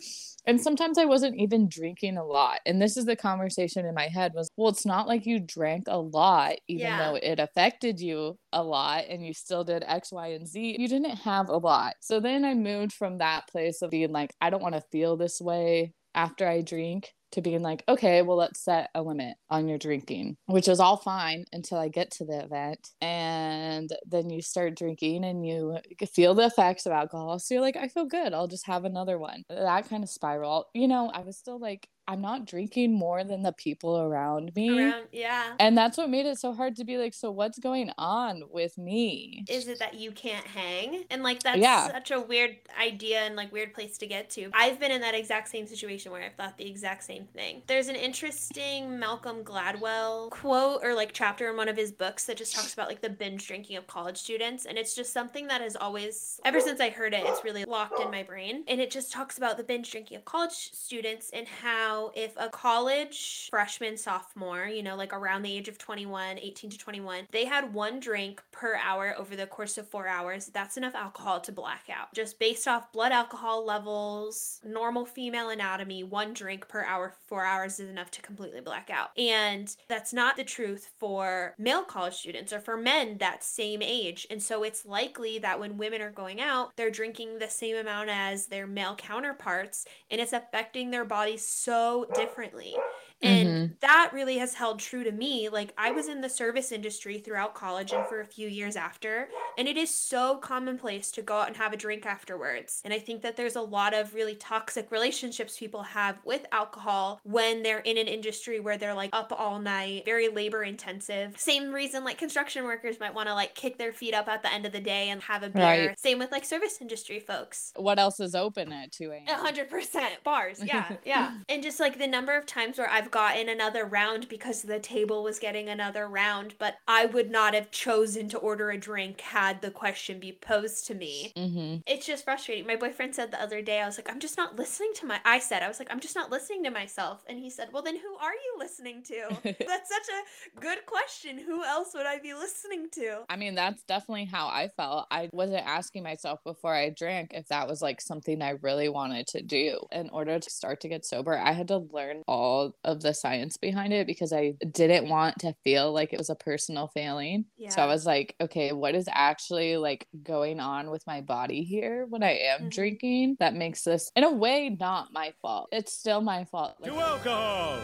And 0.47 0.61
sometimes 0.61 0.97
I 0.97 1.05
wasn't 1.05 1.37
even 1.39 1.67
drinking 1.67 2.17
a 2.17 2.23
lot. 2.23 2.59
And 2.65 2.79
this 2.79 2.97
is 2.97 3.05
the 3.05 3.15
conversation 3.15 3.85
in 3.85 3.95
my 3.95 4.07
head 4.07 4.33
was, 4.35 4.47
well, 4.55 4.69
it's 4.69 4.85
not 4.85 5.07
like 5.07 5.25
you 5.25 5.39
drank 5.39 5.85
a 5.87 5.97
lot, 5.97 6.57
even 6.67 6.85
Yeah. 6.87 6.97
though 6.97 7.15
it 7.15 7.39
affected 7.39 7.99
you 7.99 8.37
a 8.53 8.63
lot 8.63 9.05
and 9.09 9.25
you 9.25 9.33
still 9.33 9.63
did 9.63 9.83
X, 9.87 10.11
Y, 10.11 10.27
and 10.27 10.47
Z. 10.47 10.77
You 10.79 10.87
didn't 10.87 11.17
have 11.17 11.49
a 11.49 11.57
lot. 11.57 11.95
So 12.01 12.19
then 12.19 12.45
I 12.45 12.53
moved 12.53 12.93
from 12.93 13.17
that 13.17 13.47
place 13.47 13.81
of 13.81 13.89
being 13.89 14.11
like, 14.11 14.33
I 14.39 14.51
don't 14.51 14.61
want 14.61 14.75
to 14.75 14.83
feel 14.91 15.17
this 15.17 15.41
way 15.41 15.93
after 16.13 16.47
I 16.47 16.61
drink 16.61 17.11
to 17.35 17.41
being 17.41 17.61
like, 17.61 17.83
okay, 17.87 18.21
well, 18.21 18.37
let's 18.37 18.59
set 18.59 18.89
a 18.95 19.01
limit 19.01 19.37
on 19.49 19.67
your 19.67 19.77
drinking, 19.77 20.37
which 20.47 20.67
is 20.67 20.79
all 20.79 20.97
fine 20.97 21.45
until 21.53 21.77
I 21.77 21.87
get 21.87 22.11
to 22.11 22.25
the 22.25 22.43
event. 22.43 22.89
And 23.01 23.89
then 24.05 24.29
you 24.29 24.41
start 24.41 24.75
drinking 24.75 25.23
and 25.23 25.45
you 25.45 25.77
feel 26.11 26.33
the 26.33 26.47
effects 26.47 26.85
of 26.85 26.91
alcohol. 26.91 27.39
So 27.39 27.53
you're 27.53 27.61
like, 27.61 27.77
I 27.77 27.87
feel 27.87 28.05
good. 28.05 28.33
I'll 28.33 28.47
just 28.47 28.65
have 28.65 28.85
another 28.85 29.17
one. 29.17 29.43
That 29.49 29.87
kind 29.89 30.03
of 30.03 30.09
spiral. 30.09 30.65
You 30.73 30.87
know, 30.87 31.11
I 31.13 31.21
was 31.21 31.37
still 31.37 31.59
like, 31.59 31.87
I'm 32.07 32.21
not 32.21 32.45
drinking 32.45 32.93
more 32.93 33.23
than 33.23 33.41
the 33.43 33.51
people 33.51 33.99
around 33.99 34.55
me. 34.55 34.77
Around, 34.79 35.05
yeah. 35.11 35.53
And 35.59 35.77
that's 35.77 35.97
what 35.97 36.09
made 36.09 36.25
it 36.25 36.37
so 36.37 36.53
hard 36.53 36.75
to 36.77 36.85
be 36.85 36.97
like, 36.97 37.13
so 37.13 37.31
what's 37.31 37.57
going 37.59 37.91
on 37.97 38.43
with 38.51 38.77
me? 38.77 39.43
is 39.49 39.67
it 39.67 39.79
that 39.79 39.95
you 39.95 40.11
can't 40.11 40.45
hang? 40.45 41.05
And 41.09 41.23
like 41.23 41.41
that's 41.43 41.57
Yeah. 41.57 41.87
such 41.87 42.11
a 42.11 42.19
weird 42.19 42.55
idea 42.79 43.21
and 43.21 43.35
like 43.35 43.51
weird 43.51 43.73
place 43.73 43.97
to 43.99 44.07
get 44.07 44.29
to. 44.31 44.49
I've 44.53 44.79
been 44.79 44.91
in 44.91 45.01
that 45.01 45.15
exact 45.15 45.49
same 45.49 45.65
situation 45.67 46.11
where 46.11 46.21
I've 46.23 46.33
thought 46.35 46.57
the 46.57 46.69
exact 46.69 47.03
same 47.03 47.25
thing. 47.33 47.61
There's 47.67 47.87
an 47.87 47.95
interesting 47.95 48.99
Malcolm 48.99 49.43
Gladwell 49.43 50.29
quote 50.31 50.81
or 50.83 50.93
like 50.93 51.11
chapter 51.13 51.49
in 51.49 51.57
one 51.57 51.69
of 51.69 51.77
his 51.77 51.91
books 51.91 52.25
that 52.25 52.37
just 52.37 52.53
talks 52.55 52.73
about 52.73 52.87
like 52.87 53.01
the 53.01 53.09
binge 53.09 53.47
drinking 53.47 53.77
of 53.77 53.87
college 53.87 54.17
students 54.17 54.65
and 54.65 54.77
it's 54.77 54.95
just 54.95 55.11
something 55.13 55.47
that 55.47 55.61
has 55.61 55.75
always 55.75 56.39
ever 56.45 56.59
since 56.59 56.79
I 56.79 56.89
heard 56.89 57.13
it 57.13 57.23
it's 57.25 57.43
really 57.43 57.65
locked 57.65 57.99
in 57.99 58.11
my 58.11 58.23
brain 58.23 58.63
and 58.67 58.79
it 58.81 58.91
just 58.91 59.11
talks 59.11 59.37
about 59.37 59.57
the 59.57 59.63
binge 59.63 59.89
drinking 59.91 60.17
of 60.17 60.25
college 60.25 60.71
students 60.73 61.29
and 61.33 61.47
how 61.47 61.94
if 62.15 62.33
a 62.37 62.49
college 62.49 63.47
freshman 63.49 63.97
sophomore, 63.97 64.65
you 64.65 64.83
know, 64.83 64.95
like 64.95 65.13
around 65.13 65.41
the 65.41 65.51
age 65.51 65.67
of 65.67 65.77
21, 65.77 66.39
18 66.39 66.69
to 66.71 66.77
21, 66.77 67.27
they 67.31 67.45
had 67.45 67.73
one 67.73 67.99
drink 67.99 68.41
per 68.51 68.75
hour 68.75 69.15
over 69.17 69.35
the 69.35 69.47
course 69.47 69.77
of 69.77 69.87
4 69.89 70.07
hours, 70.07 70.47
that's 70.47 70.77
enough 70.77 70.95
alcohol 70.95 71.39
to 71.41 71.51
black 71.51 71.83
out. 71.89 72.13
Just 72.13 72.39
based 72.39 72.67
off 72.67 72.91
blood 72.91 73.11
alcohol 73.11 73.65
levels, 73.65 74.61
normal 74.63 75.05
female 75.05 75.49
anatomy, 75.49 76.03
one 76.03 76.33
drink 76.33 76.67
per 76.67 76.83
hour 76.83 77.13
4 77.27 77.45
hours 77.45 77.79
is 77.79 77.89
enough 77.89 78.11
to 78.11 78.21
completely 78.21 78.61
black 78.61 78.89
out. 78.89 79.09
And 79.17 79.75
that's 79.87 80.13
not 80.13 80.37
the 80.37 80.43
truth 80.43 80.91
for 80.97 81.55
male 81.57 81.83
college 81.83 82.15
students 82.15 82.53
or 82.53 82.59
for 82.59 82.77
men 82.77 83.17
that 83.19 83.43
same 83.43 83.81
age. 83.81 84.27
And 84.29 84.41
so 84.41 84.63
it's 84.63 84.85
likely 84.85 85.39
that 85.39 85.59
when 85.59 85.77
women 85.77 86.01
are 86.01 86.11
going 86.11 86.41
out, 86.41 86.71
they're 86.75 86.91
drinking 86.91 87.39
the 87.39 87.49
same 87.49 87.75
amount 87.75 88.09
as 88.09 88.47
their 88.47 88.67
male 88.67 88.95
counterparts 88.95 89.85
and 90.09 90.21
it's 90.21 90.33
affecting 90.33 90.91
their 90.91 91.05
bodies 91.05 91.45
so 91.45 91.84
differently. 92.15 92.75
And 93.21 93.47
mm-hmm. 93.47 93.73
that 93.81 94.11
really 94.13 94.37
has 94.37 94.53
held 94.53 94.79
true 94.79 95.03
to 95.03 95.11
me. 95.11 95.49
Like, 95.49 95.73
I 95.77 95.91
was 95.91 96.07
in 96.07 96.21
the 96.21 96.29
service 96.29 96.71
industry 96.71 97.17
throughout 97.17 97.53
college 97.53 97.91
and 97.91 98.05
for 98.07 98.21
a 98.21 98.25
few 98.25 98.47
years 98.47 98.75
after, 98.75 99.29
and 99.57 99.67
it 99.67 99.77
is 99.77 99.89
so 99.89 100.37
commonplace 100.37 101.11
to 101.11 101.21
go 101.21 101.35
out 101.35 101.47
and 101.47 101.57
have 101.57 101.73
a 101.73 101.77
drink 101.77 102.05
afterwards. 102.05 102.81
And 102.83 102.93
I 102.93 102.99
think 102.99 103.21
that 103.21 103.37
there's 103.37 103.55
a 103.55 103.61
lot 103.61 103.93
of 103.93 104.13
really 104.13 104.35
toxic 104.35 104.91
relationships 104.91 105.57
people 105.57 105.83
have 105.83 106.17
with 106.25 106.45
alcohol 106.51 107.19
when 107.23 107.63
they're 107.63 107.79
in 107.79 107.97
an 107.97 108.07
industry 108.07 108.59
where 108.59 108.77
they're 108.77 108.93
like 108.93 109.09
up 109.13 109.33
all 109.35 109.59
night, 109.59 110.05
very 110.05 110.27
labor 110.27 110.63
intensive. 110.63 111.37
Same 111.39 111.71
reason 111.71 112.03
like 112.03 112.17
construction 112.17 112.63
workers 112.65 112.99
might 112.99 113.13
want 113.13 113.27
to 113.27 113.33
like 113.33 113.55
kick 113.55 113.77
their 113.77 113.91
feet 113.91 114.13
up 114.13 114.27
at 114.27 114.41
the 114.41 114.53
end 114.53 114.65
of 114.65 114.71
the 114.71 114.79
day 114.79 115.09
and 115.09 115.21
have 115.23 115.43
a 115.43 115.49
beer. 115.49 115.63
Right. 115.63 115.99
Same 115.99 116.19
with 116.19 116.31
like 116.31 116.45
service 116.45 116.79
industry 116.81 117.19
folks. 117.19 117.71
What 117.75 117.99
else 117.99 118.19
is 118.19 118.35
open 118.35 118.71
at 118.71 118.91
2 118.91 119.11
a.m.? 119.11 119.23
A 119.27 119.33
hundred 119.33 119.69
percent 119.69 120.23
bars, 120.23 120.61
yeah, 120.63 120.95
yeah. 121.05 121.37
And 121.49 121.63
just 121.63 121.79
like 121.79 121.97
the 121.97 122.07
number 122.07 122.35
of 122.35 122.45
times 122.45 122.77
where 122.77 122.89
I've 122.89 123.04
gotten 123.11 123.49
another 123.49 123.85
round 123.85 124.27
because 124.29 124.63
the 124.63 124.79
table 124.79 125.23
was 125.23 125.39
getting 125.39 125.69
another 125.69 126.07
round, 126.07 126.55
but 126.57 126.75
I 126.87 127.05
would 127.05 127.29
not 127.29 127.53
have 127.53 127.71
chosen 127.71 128.29
to 128.29 128.37
order 128.37 128.69
a 128.71 128.77
drink 128.77 129.21
had 129.21 129.61
the 129.61 129.71
question 129.71 130.19
be 130.19 130.31
posed 130.31 130.87
to 130.87 130.95
me. 130.95 131.33
Mm-hmm. 131.35 131.77
It's 131.87 132.05
just 132.05 132.25
frustrating. 132.25 132.67
My 132.67 132.75
boyfriend 132.75 133.15
said 133.15 133.31
the 133.31 133.41
other 133.41 133.61
day, 133.61 133.81
I 133.81 133.85
was 133.85 133.97
like, 133.97 134.09
I'm 134.09 134.19
just 134.19 134.37
not 134.37 134.55
listening 134.55 134.91
to 134.95 135.05
my. 135.05 135.19
I 135.25 135.39
said, 135.39 135.63
I 135.63 135.67
was 135.67 135.79
like, 135.79 135.91
I'm 135.91 135.99
just 135.99 136.15
not 136.15 136.31
listening 136.31 136.63
to 136.63 136.69
myself, 136.69 137.23
and 137.27 137.39
he 137.39 137.49
said, 137.49 137.69
Well, 137.71 137.83
then 137.83 137.97
who 137.97 138.15
are 138.17 138.33
you 138.33 138.55
listening 138.57 139.03
to? 139.03 139.29
That's 139.43 139.89
such 139.89 140.07
a 140.09 140.59
good 140.59 140.85
question. 140.85 141.37
Who 141.37 141.63
else 141.63 141.93
would 141.93 142.05
I 142.05 142.19
be 142.19 142.33
listening 142.33 142.89
to? 142.91 143.23
I 143.29 143.35
mean, 143.35 143.55
that's 143.55 143.83
definitely 143.83 144.25
how 144.25 144.47
I 144.47 144.69
felt. 144.75 145.07
I 145.11 145.29
wasn't 145.31 145.65
asking 145.65 146.03
myself 146.03 146.43
before 146.43 146.73
I 146.73 146.89
drank 146.89 147.31
if 147.33 147.47
that 147.47 147.67
was 147.67 147.81
like 147.81 148.01
something 148.01 148.41
I 148.41 148.51
really 148.61 148.89
wanted 148.89 149.27
to 149.27 149.41
do. 149.41 149.79
In 149.91 150.09
order 150.09 150.39
to 150.39 150.49
start 150.49 150.81
to 150.81 150.87
get 150.87 151.05
sober, 151.05 151.37
I 151.37 151.51
had 151.51 151.67
to 151.69 151.77
learn 151.77 152.23
all 152.27 152.75
of 152.83 152.94
the 153.01 153.13
science 153.13 153.57
behind 153.57 153.93
it 153.93 154.07
because 154.07 154.31
I 154.33 154.53
didn't 154.71 155.09
want 155.09 155.39
to 155.39 155.53
feel 155.63 155.91
like 155.91 156.13
it 156.13 156.17
was 156.17 156.29
a 156.29 156.35
personal 156.35 156.87
failing. 156.87 157.45
So 157.69 157.81
I 157.81 157.85
was 157.87 158.05
like, 158.05 158.35
okay, 158.39 158.71
what 158.73 158.95
is 158.95 159.07
actually 159.11 159.77
like 159.77 160.07
going 160.23 160.59
on 160.59 160.89
with 160.91 161.05
my 161.07 161.21
body 161.21 161.63
here 161.63 162.05
when 162.09 162.23
I 162.23 162.31
am 162.37 162.65
Mhm. 162.65 162.69
drinking 162.71 163.37
that 163.39 163.53
makes 163.55 163.83
this, 163.83 164.11
in 164.15 164.23
a 164.23 164.31
way, 164.31 164.69
not 164.69 165.11
my 165.13 165.33
fault? 165.41 165.69
It's 165.71 165.93
still 165.93 166.21
my 166.21 166.45
fault. 166.45 166.75
To 166.83 166.91
alcohol, 166.99 167.79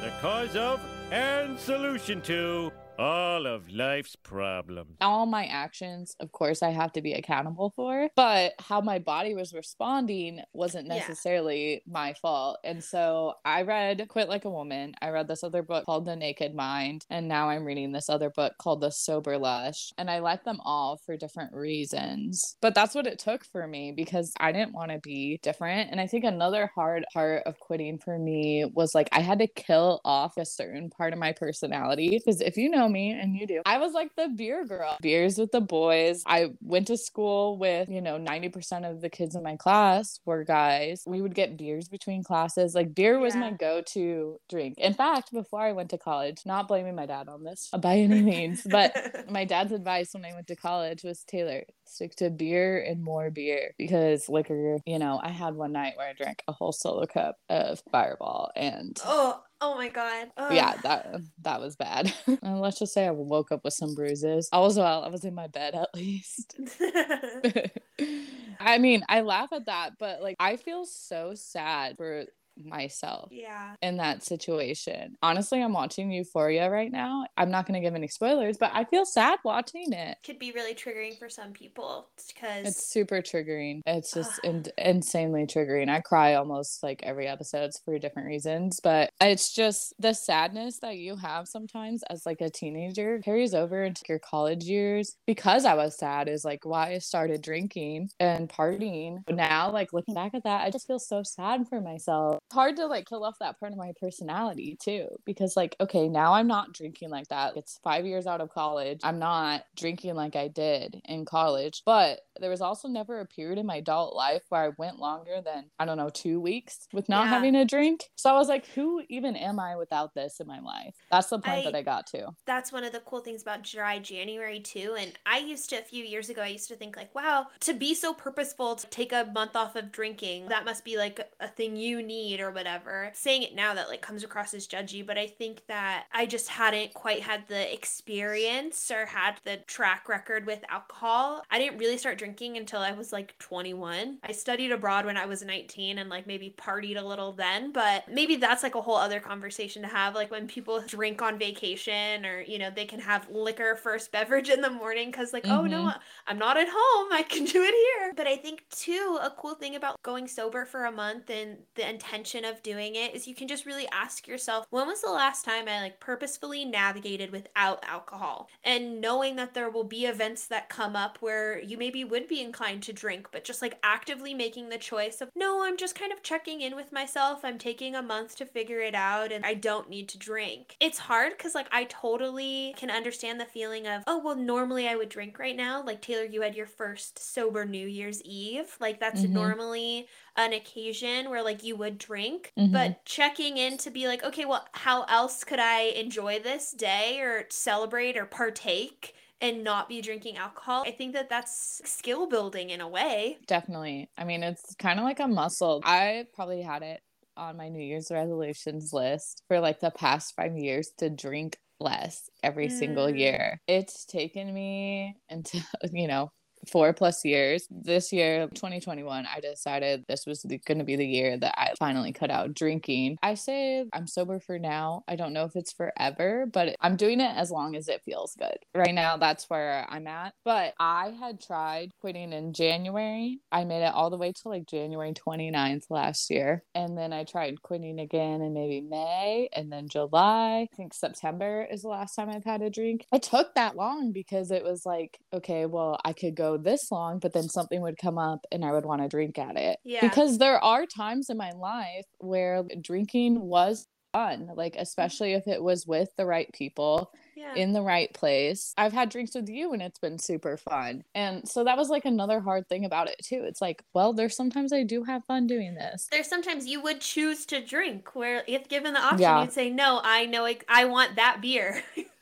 the 0.00 0.10
cause 0.20 0.56
of 0.56 0.80
and 1.10 1.58
solution 1.58 2.20
to 2.22 2.70
all 2.98 3.46
of 3.46 3.68
life's 3.70 4.16
problems. 4.16 4.96
all 5.00 5.26
my 5.26 5.46
actions, 5.46 6.14
of 6.20 6.30
course, 6.32 6.62
I 6.62 6.70
have 6.70 6.92
to 6.92 7.02
be 7.02 7.12
accountable 7.12 7.72
for, 7.74 8.08
but 8.16 8.52
how 8.58 8.80
my 8.80 8.98
body 8.98 9.34
was 9.34 9.52
responding 9.52 10.40
wasn't 10.52 10.86
Yeah. 10.86 10.94
necessarily 10.96 11.82
my 11.86 12.12
fault. 12.14 12.58
And 12.64 12.82
so 12.82 13.34
I 13.44 13.62
read 13.62 14.06
Quit 14.08 14.28
Like 14.28 14.44
a 14.44 14.50
Woman. 14.50 14.94
I 15.02 15.10
read 15.10 15.28
this 15.28 15.42
other 15.44 15.62
book 15.62 15.86
called 15.86 16.04
The 16.04 16.16
Naked 16.16 16.54
Mind. 16.54 17.04
And 17.10 17.26
now 17.28 17.48
I'm 17.48 17.64
reading 17.64 17.92
this 17.92 18.08
other 18.08 18.30
book 18.30 18.54
called 18.58 18.80
The 18.80 18.90
Sober 18.90 19.38
Lush. 19.38 19.92
And 19.98 20.10
I 20.10 20.20
like 20.20 20.44
them 20.44 20.60
all 20.64 20.96
for 20.98 21.16
different 21.16 21.52
reasons. 21.52 22.56
But 22.60 22.74
that's 22.74 22.94
what 22.94 23.06
it 23.06 23.18
took 23.18 23.44
for 23.44 23.66
me 23.66 23.92
because 23.92 24.32
I 24.38 24.52
didn't 24.52 24.72
want 24.72 24.90
to 24.92 24.98
be 24.98 25.38
different. 25.42 25.90
And 25.90 26.00
I 26.00 26.06
think 26.06 26.24
another 26.24 26.70
hard 26.74 27.04
part 27.12 27.42
of 27.46 27.58
quitting 27.58 27.98
for 27.98 28.18
me 28.18 28.64
was 28.74 28.94
like 28.94 29.08
I 29.12 29.20
had 29.20 29.38
to 29.40 29.46
kill 29.46 30.00
off 30.04 30.36
a 30.36 30.44
certain 30.46 30.90
part 30.90 31.12
of 31.12 31.18
my 31.18 31.32
personality. 31.32 32.10
Because 32.10 32.40
if 32.40 32.56
you 32.56 32.70
know 32.70 32.83
know 32.84 32.92
me 32.92 33.10
and 33.10 33.36
you 33.36 33.46
do. 33.46 33.62
I 33.64 33.78
was 33.78 33.92
like 33.92 34.14
the 34.16 34.28
beer 34.28 34.64
girl. 34.64 34.96
Beers 35.00 35.38
with 35.38 35.52
the 35.52 35.60
boys. 35.60 36.22
I 36.26 36.50
went 36.60 36.86
to 36.88 36.96
school 36.96 37.58
with, 37.58 37.88
you 37.88 38.00
know, 38.00 38.18
90% 38.18 38.88
of 38.88 39.00
the 39.00 39.08
kids 39.08 39.34
in 39.34 39.42
my 39.42 39.56
class 39.56 40.20
were 40.24 40.44
guys. 40.44 41.02
We 41.06 41.20
would 41.20 41.34
get 41.34 41.56
beers 41.56 41.88
between 41.88 42.22
classes. 42.22 42.74
Like 42.74 42.94
beer 42.94 43.18
was 43.18 43.34
my 43.34 43.52
go-to 43.52 44.38
drink. 44.48 44.74
In 44.78 44.94
fact, 44.94 45.32
before 45.32 45.60
I 45.60 45.72
went 45.72 45.90
to 45.90 45.98
college, 45.98 46.42
not 46.44 46.68
blaming 46.68 46.94
my 46.94 47.06
dad 47.06 47.28
on 47.28 47.44
this 47.44 47.70
by 47.78 47.96
any 47.96 48.22
means, 48.22 48.62
but 48.68 48.94
my 49.30 49.44
dad's 49.44 49.72
advice 49.72 50.14
when 50.14 50.24
I 50.24 50.34
went 50.34 50.46
to 50.48 50.56
college 50.56 51.02
was 51.02 51.24
Taylor, 51.24 51.64
stick 51.84 52.14
to 52.16 52.30
beer 52.30 52.80
and 52.82 53.02
more 53.02 53.30
beer 53.30 53.74
because 53.78 54.28
liquor, 54.28 54.78
you 54.86 54.98
know, 54.98 55.20
I 55.22 55.30
had 55.30 55.54
one 55.54 55.72
night 55.72 55.94
where 55.96 56.08
I 56.08 56.12
drank 56.12 56.42
a 56.48 56.52
whole 56.52 56.72
solo 56.72 57.06
cup 57.06 57.36
of 57.48 57.82
fireball 57.90 58.50
and 58.56 58.98
oh, 59.04 59.42
oh 59.64 59.74
my 59.76 59.88
god. 59.88 60.30
Ugh. 60.36 60.54
yeah, 60.54 60.74
that 60.82 61.16
that 61.42 61.60
was 61.60 61.76
bad. 61.76 62.12
and 62.26 62.60
let's 62.60 62.78
just 62.78 62.92
say 62.92 63.06
I 63.06 63.10
woke 63.10 63.50
up 63.50 63.64
with 63.64 63.72
some 63.72 63.94
bruises. 63.94 64.48
I 64.52 64.58
was 64.58 64.76
well, 64.76 65.02
I 65.02 65.08
was 65.08 65.24
in 65.24 65.34
my 65.34 65.46
bed 65.46 65.74
at 65.74 65.88
least. 65.94 66.56
I 68.60 68.78
mean, 68.78 69.02
I 69.08 69.22
laugh 69.22 69.52
at 69.52 69.66
that, 69.66 69.92
but 69.98 70.22
like 70.22 70.36
I 70.38 70.56
feel 70.56 70.84
so 70.84 71.34
sad 71.34 71.96
for 71.96 72.26
myself 72.62 73.28
yeah. 73.32 73.74
in 73.82 73.96
that 73.98 74.22
situation. 74.22 75.16
Honestly, 75.22 75.62
I'm 75.62 75.72
watching 75.72 76.10
Euphoria 76.10 76.70
right 76.70 76.90
now. 76.90 77.26
I'm 77.36 77.50
not 77.50 77.66
going 77.66 77.80
to 77.80 77.86
give 77.86 77.94
any 77.94 78.08
spoilers, 78.08 78.56
but 78.56 78.70
I 78.74 78.84
feel 78.84 79.04
sad 79.04 79.38
watching 79.44 79.92
it. 79.92 80.18
Could 80.24 80.38
be 80.38 80.52
really 80.52 80.74
triggering 80.74 81.18
for 81.18 81.28
some 81.28 81.52
people 81.52 82.08
because 82.28 82.66
It's 82.66 82.86
super 82.86 83.16
triggering. 83.16 83.80
It's 83.86 84.12
just 84.12 84.40
in- 84.44 84.66
insanely 84.78 85.46
triggering. 85.46 85.88
I 85.88 86.00
cry 86.00 86.34
almost 86.34 86.82
like 86.82 87.00
every 87.02 87.26
episode 87.26 87.72
for 87.84 87.98
different 87.98 88.28
reasons, 88.28 88.80
but 88.82 89.10
it's 89.20 89.52
just 89.52 89.94
the 89.98 90.12
sadness 90.12 90.78
that 90.80 90.96
you 90.96 91.16
have 91.16 91.48
sometimes 91.48 92.02
as 92.10 92.26
like 92.26 92.40
a 92.40 92.50
teenager 92.50 93.20
carries 93.20 93.54
over 93.54 93.84
into 93.84 94.02
your 94.08 94.18
college 94.18 94.64
years. 94.64 95.16
Because 95.26 95.64
I 95.64 95.74
was 95.74 95.96
sad 95.98 96.28
is 96.28 96.44
like 96.44 96.64
why 96.64 96.94
I 96.94 96.98
started 96.98 97.42
drinking 97.42 98.10
and 98.20 98.48
partying. 98.48 99.18
Now, 99.28 99.70
like 99.70 99.92
looking 99.92 100.14
back 100.14 100.34
at 100.34 100.44
that, 100.44 100.64
I 100.64 100.70
just 100.70 100.86
feel 100.86 100.98
so 100.98 101.22
sad 101.22 101.68
for 101.68 101.80
myself. 101.80 102.38
It's 102.46 102.54
hard 102.54 102.76
to 102.76 102.86
like 102.86 103.06
kill 103.08 103.24
off 103.24 103.38
that 103.40 103.58
part 103.58 103.72
of 103.72 103.78
my 103.78 103.92
personality 103.98 104.76
too, 104.80 105.08
because 105.24 105.56
like, 105.56 105.74
okay, 105.80 106.08
now 106.08 106.34
I'm 106.34 106.46
not 106.46 106.72
drinking 106.74 107.08
like 107.08 107.26
that. 107.28 107.56
It's 107.56 107.80
five 107.82 108.04
years 108.04 108.26
out 108.26 108.40
of 108.42 108.50
college. 108.50 109.00
I'm 109.02 109.18
not 109.18 109.62
drinking 109.76 110.14
like 110.14 110.36
I 110.36 110.48
did 110.48 111.00
in 111.06 111.24
college, 111.24 111.82
but 111.86 112.20
there 112.38 112.50
was 112.50 112.60
also 112.60 112.86
never 112.86 113.20
a 113.20 113.26
period 113.26 113.58
in 113.58 113.64
my 113.66 113.76
adult 113.76 114.14
life 114.14 114.42
where 114.50 114.62
I 114.64 114.70
went 114.76 114.98
longer 114.98 115.40
than, 115.42 115.70
I 115.78 115.86
don't 115.86 115.96
know, 115.96 116.10
two 116.10 116.38
weeks 116.38 116.86
with 116.92 117.08
not 117.08 117.24
Yeah. 117.24 117.30
having 117.30 117.54
a 117.56 117.64
drink. 117.64 118.10
So 118.16 118.28
I 118.30 118.34
was 118.38 118.48
like, 118.48 118.66
who 118.66 119.02
even 119.08 119.36
am 119.36 119.58
I 119.58 119.76
without 119.76 120.14
this 120.14 120.38
in 120.38 120.46
my 120.46 120.60
life? 120.60 120.94
That's 121.10 121.28
the 121.28 121.38
point 121.38 121.66
I- 121.66 121.70
that 121.70 121.74
I 121.76 121.82
got 121.82 122.06
to. 122.08 122.28
that's 122.44 122.72
one 122.72 122.84
of 122.84 122.92
the 122.92 123.00
cool 123.00 123.20
things 123.20 123.40
about 123.42 123.62
dry 123.62 123.98
January 123.98 124.60
too. 124.60 124.94
And 124.98 125.12
I 125.24 125.38
used 125.38 125.70
to 125.70 125.76
a 125.78 125.82
few 125.82 126.04
years 126.04 126.28
ago, 126.28 126.42
I 126.42 126.48
used 126.48 126.68
to 126.68 126.76
think 126.76 126.96
like, 126.96 127.14
wow, 127.14 127.46
to 127.60 127.72
be 127.72 127.94
so 127.94 128.12
purposeful 128.12 128.76
to 128.76 128.86
take 128.88 129.12
a 129.12 129.24
month 129.32 129.56
off 129.56 129.76
of 129.76 129.90
drinking, 129.90 130.48
that 130.48 130.64
must 130.66 130.84
be 130.84 130.98
like 130.98 131.20
a 131.40 131.48
thing 131.48 131.76
you 131.76 132.02
need 132.02 132.33
or 132.40 132.50
whatever. 132.50 133.10
Saying 133.14 133.42
it 133.42 133.54
now 133.54 133.74
that 133.74 133.88
like 133.88 134.02
comes 134.02 134.24
across 134.24 134.54
as 134.54 134.66
judgy, 134.66 135.06
but 135.06 135.18
I 135.18 135.26
think 135.26 135.66
that 135.68 136.06
I 136.12 136.26
just 136.26 136.48
hadn't 136.48 136.94
quite 136.94 137.22
had 137.22 137.48
the 137.48 137.72
experience 137.72 138.90
or 138.90 139.06
had 139.06 139.36
the 139.44 139.58
track 139.66 140.08
record 140.08 140.46
with 140.46 140.64
alcohol. 140.68 141.42
I 141.50 141.58
didn't 141.58 141.78
really 141.78 141.98
start 141.98 142.18
drinking 142.18 142.56
until 142.56 142.80
I 142.80 142.92
was 142.92 143.12
like 143.12 143.38
21. 143.38 144.18
I 144.22 144.32
studied 144.32 144.72
abroad 144.72 145.06
when 145.06 145.16
I 145.16 145.26
was 145.26 145.42
19 145.42 145.98
and 145.98 146.10
like 146.10 146.26
maybe 146.26 146.54
partied 146.56 146.96
a 146.98 147.06
little 147.06 147.32
then, 147.32 147.72
but 147.72 148.04
maybe 148.08 148.36
that's 148.36 148.62
like 148.62 148.74
a 148.74 148.80
whole 148.82 148.96
other 148.96 149.20
conversation 149.20 149.82
to 149.82 149.88
have 149.88 150.14
like 150.14 150.30
when 150.30 150.46
people 150.48 150.82
drink 150.86 151.22
on 151.22 151.38
vacation 151.38 152.24
or 152.26 152.40
you 152.42 152.58
know 152.58 152.70
they 152.70 152.84
can 152.86 153.00
have 153.00 153.28
liquor 153.30 153.76
first 153.76 154.12
beverage 154.12 154.48
in 154.50 154.60
the 154.60 154.70
morning 154.70 155.12
cuz 155.12 155.32
like 155.32 155.46
oh 155.50 155.66
no 155.66 155.84
Mhm. 155.84 155.94
I'm 156.26 156.38
not 156.38 156.56
at 156.56 156.68
home 156.70 157.12
I 157.12 157.22
can 157.22 157.44
do 157.44 157.62
it 157.62 157.74
here. 157.74 158.12
But 158.16 158.26
I 158.26 158.36
think 158.36 158.64
too 158.70 159.18
a 159.20 159.30
cool 159.30 159.54
thing 159.54 159.76
about 159.76 159.96
going 160.02 160.28
sober 160.28 160.64
for 160.64 160.84
a 160.84 160.92
month 160.92 161.30
and 161.30 161.58
the 161.74 161.88
intention 161.88 162.23
of 162.32 162.62
doing 162.62 162.94
it 162.94 163.14
is 163.14 163.28
you 163.28 163.34
can 163.34 163.46
just 163.48 163.66
really 163.66 163.86
ask 163.92 164.26
yourself 164.26 164.66
when 164.70 164.86
was 164.86 165.02
the 165.02 165.10
last 165.10 165.44
time 165.44 165.68
I 165.68 165.80
like 165.82 166.00
purposefully 166.00 166.64
navigated 166.64 167.30
without 167.30 167.84
alcohol 167.86 168.48
and 168.64 169.00
knowing 169.00 169.36
that 169.36 169.52
there 169.52 169.68
will 169.68 169.84
be 169.84 170.06
events 170.06 170.46
that 170.46 170.70
come 170.70 170.96
up 170.96 171.18
where 171.20 171.60
you 171.60 171.76
maybe 171.76 172.02
would 172.02 172.26
be 172.26 172.40
inclined 172.40 172.82
to 172.84 172.92
drink 172.94 173.28
but 173.30 173.44
just 173.44 173.60
like 173.60 173.78
actively 173.82 174.32
making 174.32 174.70
the 174.70 174.78
choice 174.78 175.20
of 175.20 175.28
no 175.36 175.62
I'm 175.62 175.76
just 175.76 175.94
kind 175.94 176.12
of 176.12 176.22
checking 176.22 176.62
in 176.62 176.74
with 176.74 176.92
myself 176.92 177.44
I'm 177.44 177.58
taking 177.58 177.94
a 177.94 178.02
month 178.02 178.36
to 178.36 178.46
figure 178.46 178.80
it 178.80 178.94
out 178.94 179.30
and 179.30 179.44
I 179.44 179.52
don't 179.54 179.90
need 179.90 180.08
to 180.10 180.18
drink. 180.18 180.76
It's 180.80 180.98
hard 180.98 181.38
cuz 181.38 181.54
like 181.54 181.68
I 181.70 181.84
totally 181.84 182.74
can 182.78 182.90
understand 182.90 183.38
the 183.38 183.44
feeling 183.44 183.86
of 183.86 184.02
oh 184.06 184.18
well 184.18 184.36
normally 184.36 184.88
I 184.88 184.96
would 184.96 185.08
drink 185.10 185.38
right 185.38 185.56
now 185.56 185.82
like 185.82 186.00
Taylor 186.00 186.24
you 186.24 186.40
had 186.40 186.54
your 186.54 186.66
first 186.66 187.18
sober 187.18 187.64
New 187.66 187.86
Year's 187.86 188.22
Eve 188.22 188.76
like 188.80 189.00
that's 189.00 189.22
Mhm. 189.22 189.30
normally 189.30 190.08
an 190.36 190.52
occasion 190.52 191.30
where 191.30 191.42
like 191.42 191.62
you 191.64 191.76
would 191.76 191.98
drink 191.98 192.52
Mhm. 192.56 192.94
but 192.96 193.04
checking 193.04 193.56
in 193.56 193.76
to 193.78 193.90
be 193.90 194.06
like 194.08 194.22
okay 194.24 194.44
well 194.44 194.66
how 194.72 195.02
else 195.04 195.44
could 195.44 195.58
I 195.60 195.82
enjoy 195.82 196.38
this 196.40 196.72
day 196.72 197.20
or 197.20 197.46
celebrate 197.50 198.16
or 198.16 198.26
partake 198.26 199.14
and 199.40 199.62
not 199.64 199.88
be 199.88 200.00
drinking 200.00 200.36
alcohol 200.36 200.84
I 200.86 200.90
think 200.92 201.12
that 201.14 201.28
that's 201.28 201.80
skill 201.84 202.26
building 202.26 202.70
in 202.70 202.80
a 202.80 202.88
way 202.88 203.38
Definitely. 203.46 204.10
I 204.16 204.24
mean, 204.24 204.42
it's 204.42 204.74
kind 204.76 204.98
of 204.98 205.04
like 205.04 205.20
a 205.20 205.28
muscle. 205.28 205.80
I 205.84 206.26
probably 206.32 206.62
had 206.62 206.82
it 206.82 207.02
on 207.36 207.56
my 207.56 207.68
New 207.68 207.82
Year's 207.82 208.10
resolutions 208.10 208.90
list 208.92 209.42
for 209.48 209.60
like 209.60 209.80
the 209.80 209.90
past 209.90 210.34
five 210.34 210.56
years 210.56 210.92
to 210.98 211.10
drink 211.10 211.58
less 211.80 212.30
every 212.42 212.68
single 212.70 213.10
Mm. 213.10 213.10
year. 213.10 213.58
It's 213.66 214.06
taken 214.06 214.54
me 214.54 215.16
until, 215.28 215.62
you 215.92 216.08
know, 216.08 216.30
four 216.70 216.92
plus 216.92 217.24
years. 217.24 217.66
This 217.70 218.12
year, 218.12 218.48
2021, 218.54 219.26
I 219.26 219.40
decided 219.40 220.04
this 220.08 220.26
was 220.26 220.44
going 220.66 220.78
to 220.78 220.84
be 220.84 220.96
the 220.96 221.06
year 221.06 221.36
that 221.38 221.54
I 221.56 221.74
finally 221.78 222.12
cut 222.12 222.30
out 222.30 222.54
drinking. 222.54 223.18
I 223.22 223.34
say 223.34 223.84
I'm 223.92 224.06
sober 224.06 224.40
for 224.40 224.58
now. 224.58 225.04
I 225.08 225.16
don't 225.16 225.32
know 225.32 225.44
if 225.44 225.56
it's 225.56 225.72
forever, 225.72 226.46
but 226.52 226.76
I'm 226.80 226.96
doing 226.96 227.20
it 227.20 227.36
as 227.36 227.50
long 227.50 227.76
as 227.76 227.88
it 227.88 228.02
feels 228.04 228.34
good. 228.38 228.56
Right 228.74 228.94
now, 228.94 229.16
that's 229.16 229.48
where 229.48 229.86
I'm 229.88 230.06
at. 230.06 230.34
But 230.44 230.74
I 230.78 231.14
had 231.18 231.40
tried 231.40 231.92
quitting 232.00 232.32
in 232.32 232.52
January. 232.52 233.40
I 233.52 233.64
made 233.64 233.84
it 233.84 233.94
all 233.94 234.10
the 234.10 234.16
way 234.16 234.32
to 234.32 234.48
like 234.48 234.66
January 234.66 235.12
29th 235.12 235.84
last 235.90 236.30
year. 236.30 236.64
And 236.74 236.96
then 236.96 237.12
I 237.12 237.24
tried 237.24 237.62
quitting 237.62 237.98
again 237.98 238.42
in 238.42 238.54
maybe 238.54 238.80
May 238.80 239.48
and 239.52 239.72
then 239.72 239.88
July. 239.88 240.68
I 240.72 240.76
think 240.76 240.94
September 240.94 241.66
is 241.70 241.82
the 241.82 241.88
last 241.88 242.14
time 242.14 242.30
I've 242.30 242.44
had 242.44 242.62
a 242.62 242.70
drink. 242.70 243.06
It 243.12 243.22
took 243.22 243.54
that 243.54 243.76
long 243.76 244.12
because 244.12 244.50
it 244.50 244.64
was 244.64 244.84
like, 244.86 245.18
okay, 245.32 245.66
well, 245.66 245.98
I 246.04 246.12
could 246.12 246.34
go 246.34 246.53
this 246.58 246.90
long, 246.92 247.18
but 247.18 247.32
then 247.32 247.48
something 247.48 247.80
would 247.82 247.98
come 247.98 248.18
up 248.18 248.46
and 248.52 248.64
I 248.64 248.72
would 248.72 248.84
want 248.86 249.02
to 249.02 249.08
drink 249.08 249.38
at 249.38 249.56
it. 249.56 249.78
Yeah. 249.84 250.00
Because 250.00 250.38
there 250.38 250.62
are 250.62 250.86
times 250.86 251.30
in 251.30 251.36
my 251.36 251.50
life 251.52 252.06
where 252.18 252.62
drinking 252.80 253.40
was 253.40 253.86
fun, 254.12 254.48
like 254.54 254.76
especially 254.78 255.32
if 255.32 255.48
it 255.48 255.60
was 255.62 255.86
with 255.88 256.08
the 256.16 256.24
right 256.24 256.52
people 256.52 257.10
yeah 257.36 257.52
in 257.56 257.72
the 257.72 257.82
right 257.82 258.14
place. 258.14 258.72
I've 258.78 258.92
had 258.92 259.08
drinks 259.08 259.34
with 259.34 259.48
you 259.48 259.72
and 259.72 259.82
it's 259.82 259.98
been 259.98 260.20
super 260.20 260.56
fun. 260.56 261.02
And 261.16 261.48
so 261.48 261.64
that 261.64 261.76
was 261.76 261.88
like 261.88 262.04
another 262.04 262.38
hard 262.38 262.68
thing 262.68 262.84
about 262.84 263.08
it 263.08 263.16
too. 263.24 263.42
It's 263.44 263.60
like, 263.60 263.82
well, 263.92 264.12
there's 264.12 264.36
sometimes 264.36 264.72
I 264.72 264.84
do 264.84 265.02
have 265.02 265.24
fun 265.24 265.48
doing 265.48 265.74
this. 265.74 266.06
there's 266.12 266.28
sometimes 266.28 266.64
you 266.68 266.80
would 266.80 267.00
choose 267.00 267.44
to 267.46 267.60
drink 267.60 268.14
where 268.14 268.44
if 268.46 268.68
given 268.68 268.92
the 268.94 269.00
option 269.00 269.18
Yeah. 269.18 269.42
you'd 269.42 269.52
say 269.52 269.68
no 269.68 270.00
i 270.04 270.26
know 270.26 270.44
I, 270.46 270.58
I 270.68 270.84
want 270.84 271.16
that 271.16 271.38
beer 271.42 271.82